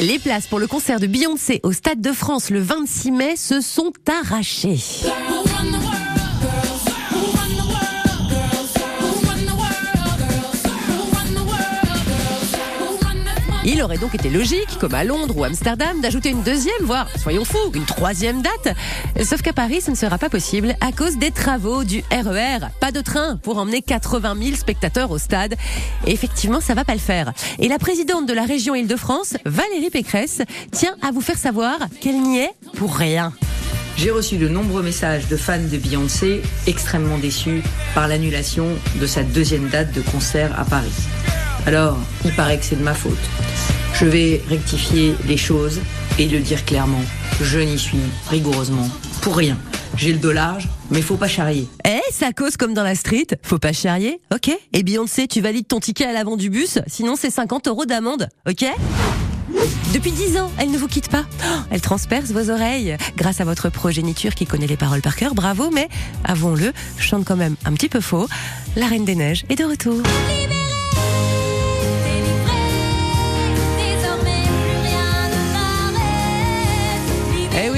Les 0.00 0.18
places 0.18 0.48
pour 0.48 0.58
le 0.58 0.66
concert 0.66 0.98
de 0.98 1.06
Beyoncé 1.06 1.60
au 1.62 1.70
Stade 1.70 2.00
de 2.00 2.12
France 2.12 2.50
le 2.50 2.60
26 2.60 3.12
mai 3.12 3.36
se 3.36 3.60
sont 3.60 3.92
arrachées. 4.08 4.80
Il 13.64 13.80
aurait 13.82 13.98
donc 13.98 14.14
été 14.14 14.28
logique, 14.28 14.76
comme 14.80 14.94
à 14.94 15.04
Londres 15.04 15.36
ou 15.36 15.44
Amsterdam, 15.44 16.00
d'ajouter 16.00 16.30
une 16.30 16.42
deuxième, 16.42 16.82
voire, 16.82 17.08
soyons 17.16 17.44
fous, 17.44 17.70
une 17.74 17.84
troisième 17.84 18.42
date. 18.42 18.76
Sauf 19.24 19.40
qu'à 19.40 19.52
Paris, 19.52 19.80
ce 19.80 19.92
ne 19.92 19.96
sera 19.96 20.18
pas 20.18 20.28
possible 20.28 20.74
à 20.80 20.90
cause 20.90 21.16
des 21.16 21.30
travaux 21.30 21.84
du 21.84 22.02
RER. 22.10 22.66
Pas 22.80 22.90
de 22.90 23.00
train 23.00 23.36
pour 23.36 23.58
emmener 23.58 23.80
80 23.80 24.34
000 24.42 24.56
spectateurs 24.56 25.12
au 25.12 25.18
stade. 25.18 25.54
Effectivement, 26.06 26.60
ça 26.60 26.74
va 26.74 26.84
pas 26.84 26.94
le 26.94 26.98
faire. 26.98 27.32
Et 27.60 27.68
la 27.68 27.78
présidente 27.78 28.26
de 28.26 28.32
la 28.32 28.44
région 28.44 28.74
Île-de-France, 28.74 29.36
Valérie 29.44 29.90
Pécresse, 29.90 30.42
tient 30.72 30.96
à 31.00 31.12
vous 31.12 31.20
faire 31.20 31.38
savoir 31.38 31.78
qu'elle 32.00 32.20
n'y 32.20 32.38
est 32.38 32.54
pour 32.76 32.96
rien. 32.96 33.32
J'ai 33.96 34.10
reçu 34.10 34.38
de 34.38 34.48
nombreux 34.48 34.82
messages 34.82 35.28
de 35.28 35.36
fans 35.36 35.58
de 35.58 35.76
Beyoncé 35.76 36.42
extrêmement 36.66 37.18
déçus 37.18 37.62
par 37.94 38.08
l'annulation 38.08 38.66
de 39.00 39.06
sa 39.06 39.22
deuxième 39.22 39.68
date 39.68 39.92
de 39.92 40.00
concert 40.00 40.58
à 40.58 40.64
Paris. 40.64 40.90
Alors, 41.66 41.96
il 42.24 42.32
paraît 42.32 42.58
que 42.58 42.64
c'est 42.64 42.76
de 42.76 42.82
ma 42.82 42.94
faute. 42.94 43.18
Je 43.94 44.04
vais 44.04 44.42
rectifier 44.48 45.14
les 45.26 45.36
choses 45.36 45.80
et 46.18 46.26
le 46.26 46.40
dire 46.40 46.64
clairement. 46.64 47.02
Je 47.40 47.60
n'y 47.60 47.78
suis 47.78 47.98
rigoureusement 48.28 48.88
pour 49.20 49.36
rien. 49.36 49.56
J'ai 49.96 50.12
le 50.12 50.18
dos 50.18 50.32
large, 50.32 50.68
mais 50.90 51.02
faut 51.02 51.16
pas 51.16 51.28
charrier. 51.28 51.68
Eh, 51.86 52.00
ça 52.12 52.32
cause 52.32 52.56
comme 52.56 52.74
dans 52.74 52.82
la 52.82 52.94
street, 52.94 53.26
faut 53.42 53.58
pas 53.58 53.72
charrier, 53.72 54.20
ok 54.34 54.50
Et 54.72 54.82
Beyoncé, 54.82 55.28
tu 55.28 55.40
valides 55.40 55.68
ton 55.68 55.80
ticket 55.80 56.06
à 56.06 56.12
l'avant 56.12 56.36
du 56.36 56.50
bus, 56.50 56.78
sinon 56.86 57.14
c'est 57.14 57.30
50 57.30 57.68
euros 57.68 57.84
d'amende, 57.84 58.28
ok 58.48 58.64
depuis 59.92 60.10
10 60.10 60.38
ans, 60.38 60.50
elle 60.58 60.70
ne 60.70 60.78
vous 60.78 60.88
quitte 60.88 61.08
pas. 61.10 61.24
Oh, 61.44 61.60
elle 61.70 61.82
transperce 61.82 62.30
vos 62.30 62.50
oreilles. 62.50 62.96
Grâce 63.16 63.42
à 63.42 63.44
votre 63.44 63.68
progéniture 63.68 64.34
qui 64.34 64.46
connaît 64.46 64.66
les 64.66 64.78
paroles 64.78 65.02
par 65.02 65.16
cœur, 65.16 65.34
bravo, 65.34 65.70
mais 65.70 65.88
avouons-le, 66.24 66.72
chante 66.98 67.26
quand 67.26 67.36
même 67.36 67.56
un 67.66 67.74
petit 67.74 67.90
peu 67.90 68.00
faux. 68.00 68.26
La 68.74 68.86
Reine 68.86 69.04
des 69.04 69.14
Neiges 69.14 69.44
est 69.50 69.56
de 69.56 69.64
retour. 69.64 70.00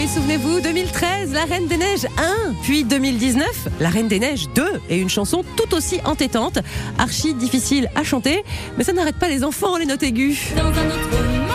Oui, 0.05 0.11
souvenez-vous, 0.11 0.61
2013, 0.61 1.33
La 1.33 1.45
Reine 1.45 1.67
des 1.67 1.79
Neiges 1.79 2.07
1, 2.19 2.53
puis 2.63 2.85
2019, 2.85 3.47
La 3.81 3.89
Reine 3.89 4.07
des 4.07 4.19
Neiges 4.19 4.49
2, 4.55 4.83
et 4.91 4.99
une 4.99 5.09
chanson 5.09 5.43
tout 5.57 5.75
aussi 5.75 5.99
entêtante, 6.05 6.59
archi 6.99 7.33
difficile 7.33 7.89
à 7.95 8.05
chanter, 8.05 8.45
mais 8.77 8.85
ça 8.85 8.93
n'arrête 8.93 9.17
pas 9.17 9.29
les 9.29 9.45
enfants, 9.45 9.79
les 9.79 9.87
notes 9.87 10.03
aiguës. 10.03 10.37
Dans 10.57 10.65
un 10.65 10.67
autre 10.69 10.77
monde, 10.77 11.49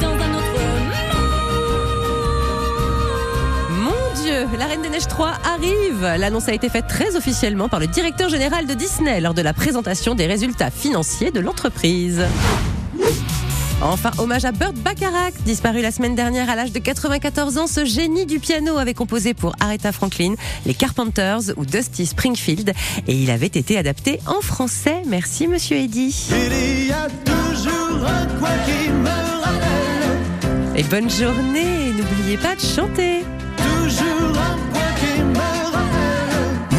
dans 0.00 0.08
un 0.08 0.34
autre 0.38 0.46
Mon 3.82 4.22
Dieu, 4.22 4.48
La 4.58 4.64
Reine 4.66 4.80
des 4.80 4.88
Neiges 4.88 5.08
3 5.08 5.32
arrive. 5.44 6.00
L'annonce 6.18 6.48
a 6.48 6.54
été 6.54 6.70
faite 6.70 6.86
très 6.86 7.14
officiellement 7.14 7.68
par 7.68 7.80
le 7.80 7.88
directeur 7.88 8.30
général 8.30 8.66
de 8.66 8.72
Disney 8.72 9.20
lors 9.20 9.34
de 9.34 9.42
la 9.42 9.52
présentation 9.52 10.14
des 10.14 10.26
résultats 10.26 10.70
financiers 10.70 11.30
de 11.30 11.40
l'entreprise. 11.40 12.24
Enfin, 13.84 14.10
hommage 14.16 14.46
à 14.46 14.52
Burt 14.52 14.72
Bacharach, 14.72 15.34
disparu 15.44 15.82
la 15.82 15.90
semaine 15.90 16.14
dernière 16.14 16.48
à 16.48 16.56
l'âge 16.56 16.72
de 16.72 16.78
94 16.78 17.58
ans. 17.58 17.66
Ce 17.66 17.84
génie 17.84 18.24
du 18.24 18.38
piano 18.38 18.78
avait 18.78 18.94
composé 18.94 19.34
pour 19.34 19.54
Aretha 19.60 19.92
Franklin, 19.92 20.36
les 20.64 20.72
Carpenters 20.72 21.52
ou 21.58 21.66
Dusty 21.66 22.06
Springfield 22.06 22.72
et 23.06 23.14
il 23.14 23.30
avait 23.30 23.46
été 23.46 23.76
adapté 23.76 24.20
en 24.26 24.40
français. 24.40 25.02
Merci, 25.06 25.48
monsieur 25.48 25.76
Eddy. 25.76 26.30
Il 26.30 26.86
y 26.86 26.92
a 26.92 27.08
toujours 27.24 28.06
un 28.06 28.26
quoi 28.38 28.48
qui 28.64 28.88
me. 28.88 29.34
Et 30.76 30.82
bonne 30.84 31.10
journée. 31.10 31.92
N'oubliez 31.92 32.38
pas 32.38 32.56
de 32.56 32.60
chanter. 32.60 33.22
Toujours 33.58 34.38
un 34.38 34.73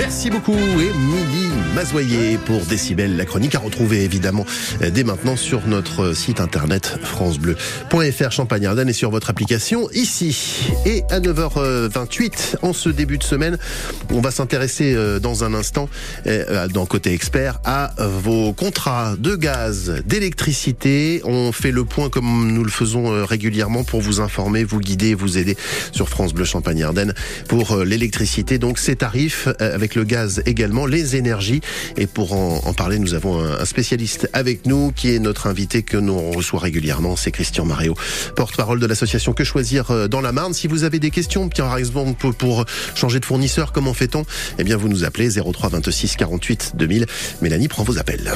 Merci 0.06 0.30
beaucoup, 0.30 0.54
Émilie 0.54 1.50
Mazoyer 1.74 2.38
pour 2.38 2.62
Décibel, 2.62 3.18
la 3.18 3.26
chronique 3.26 3.56
à 3.56 3.60
retrouver 3.60 4.04
évidemment 4.04 4.46
euh, 4.84 4.92
dès 4.92 5.04
maintenant 5.04 5.36
sur 5.36 5.66
notre 5.66 6.14
site 6.14 6.40
internet 6.40 7.00
francebleu.fr 7.02 8.32
Champagne-Ardenne 8.32 8.88
et 8.88 8.94
sur 8.94 9.10
votre 9.10 9.32
application 9.32 9.90
ici. 9.94 10.70
Et 10.86 11.04
à 11.10 11.20
9h28, 11.20 12.58
en 12.62 12.72
ce 12.72 12.90
début 12.90 13.18
de 13.18 13.24
semaine, 13.24 13.58
on 14.12 14.22
va 14.22 14.30
s'intéresser 14.30 14.94
euh, 14.94 15.20
dans 15.20 15.44
un 15.44 15.56
instant, 15.56 15.90
euh, 16.28 16.68
dans 16.68 16.86
Côté 16.86 17.12
Expert, 17.12 17.60
à 17.66 17.92
vos 17.98 18.54
contrats 18.54 19.16
de 19.18 19.36
gaz, 19.36 20.04
d'électricité. 20.06 21.22
On 21.24 21.52
fait 21.52 21.72
le 21.72 21.84
point 21.84 22.10
comme 22.10 22.52
nous 22.52 22.64
le 22.64 22.70
faisons 22.70 23.12
euh, 23.12 23.26
régulièrement 23.26 23.84
pour 23.84 24.02
vous 24.02 24.22
informer, 24.22 24.64
vous 24.66 24.80
guider, 24.80 25.16
vous 25.16 25.40
aider 25.40 25.58
sur 25.92 26.10
France 26.10 26.32
Bleu 26.32 26.46
Champagne-Ardenne 26.46 27.16
pour 27.48 27.72
euh, 27.72 27.84
l'électricité. 27.84 28.60
Donc 28.60 28.78
ces 28.78 28.96
tarifs, 28.96 29.48
euh, 29.62 29.74
le 29.96 30.04
gaz 30.04 30.42
également, 30.46 30.86
les 30.86 31.16
énergies. 31.16 31.62
Et 31.98 32.08
pour 32.08 32.34
en, 32.34 32.62
en 32.66 32.74
parler, 32.74 33.00
nous 33.00 33.14
avons 33.14 33.44
un, 33.44 33.66
spécialiste 33.66 34.30
avec 34.34 34.66
nous 34.66 34.92
qui 34.92 35.14
est 35.14 35.20
notre 35.20 35.48
invité 35.48 35.84
que 35.84 35.98
nous 35.98 36.32
reçoit 36.32 36.60
régulièrement, 36.60 37.16
c'est 37.16 37.32
Christian 37.32 37.66
Maréo, 37.66 37.96
porte-parole 38.36 38.80
de 38.80 38.86
l'association 38.86 39.34
Que 39.34 39.44
Choisir 39.44 39.92
euh, 39.92 40.08
dans 40.08 40.22
la 40.22 40.32
Marne. 40.32 40.54
Si 40.54 40.68
vous 40.68 40.84
avez 40.84 41.00
des 41.00 41.12
questions, 41.12 41.50
par 41.50 41.78
exemple 41.78 42.34
pour 42.34 42.66
changer 42.96 43.20
de 43.20 43.26
fournisseur, 43.26 43.72
comment 43.72 43.94
fait-on? 43.94 44.26
Eh 44.58 44.64
bien, 44.64 44.78
vous 44.78 44.90
nous 44.90 45.04
appelez 45.04 45.30
03 45.30 45.70
26 45.70 46.16
48 46.16 46.74
2000. 46.76 47.06
Mélanie 47.42 47.68
prend 47.68 47.84
vos 47.84 47.98
appels. 47.98 48.34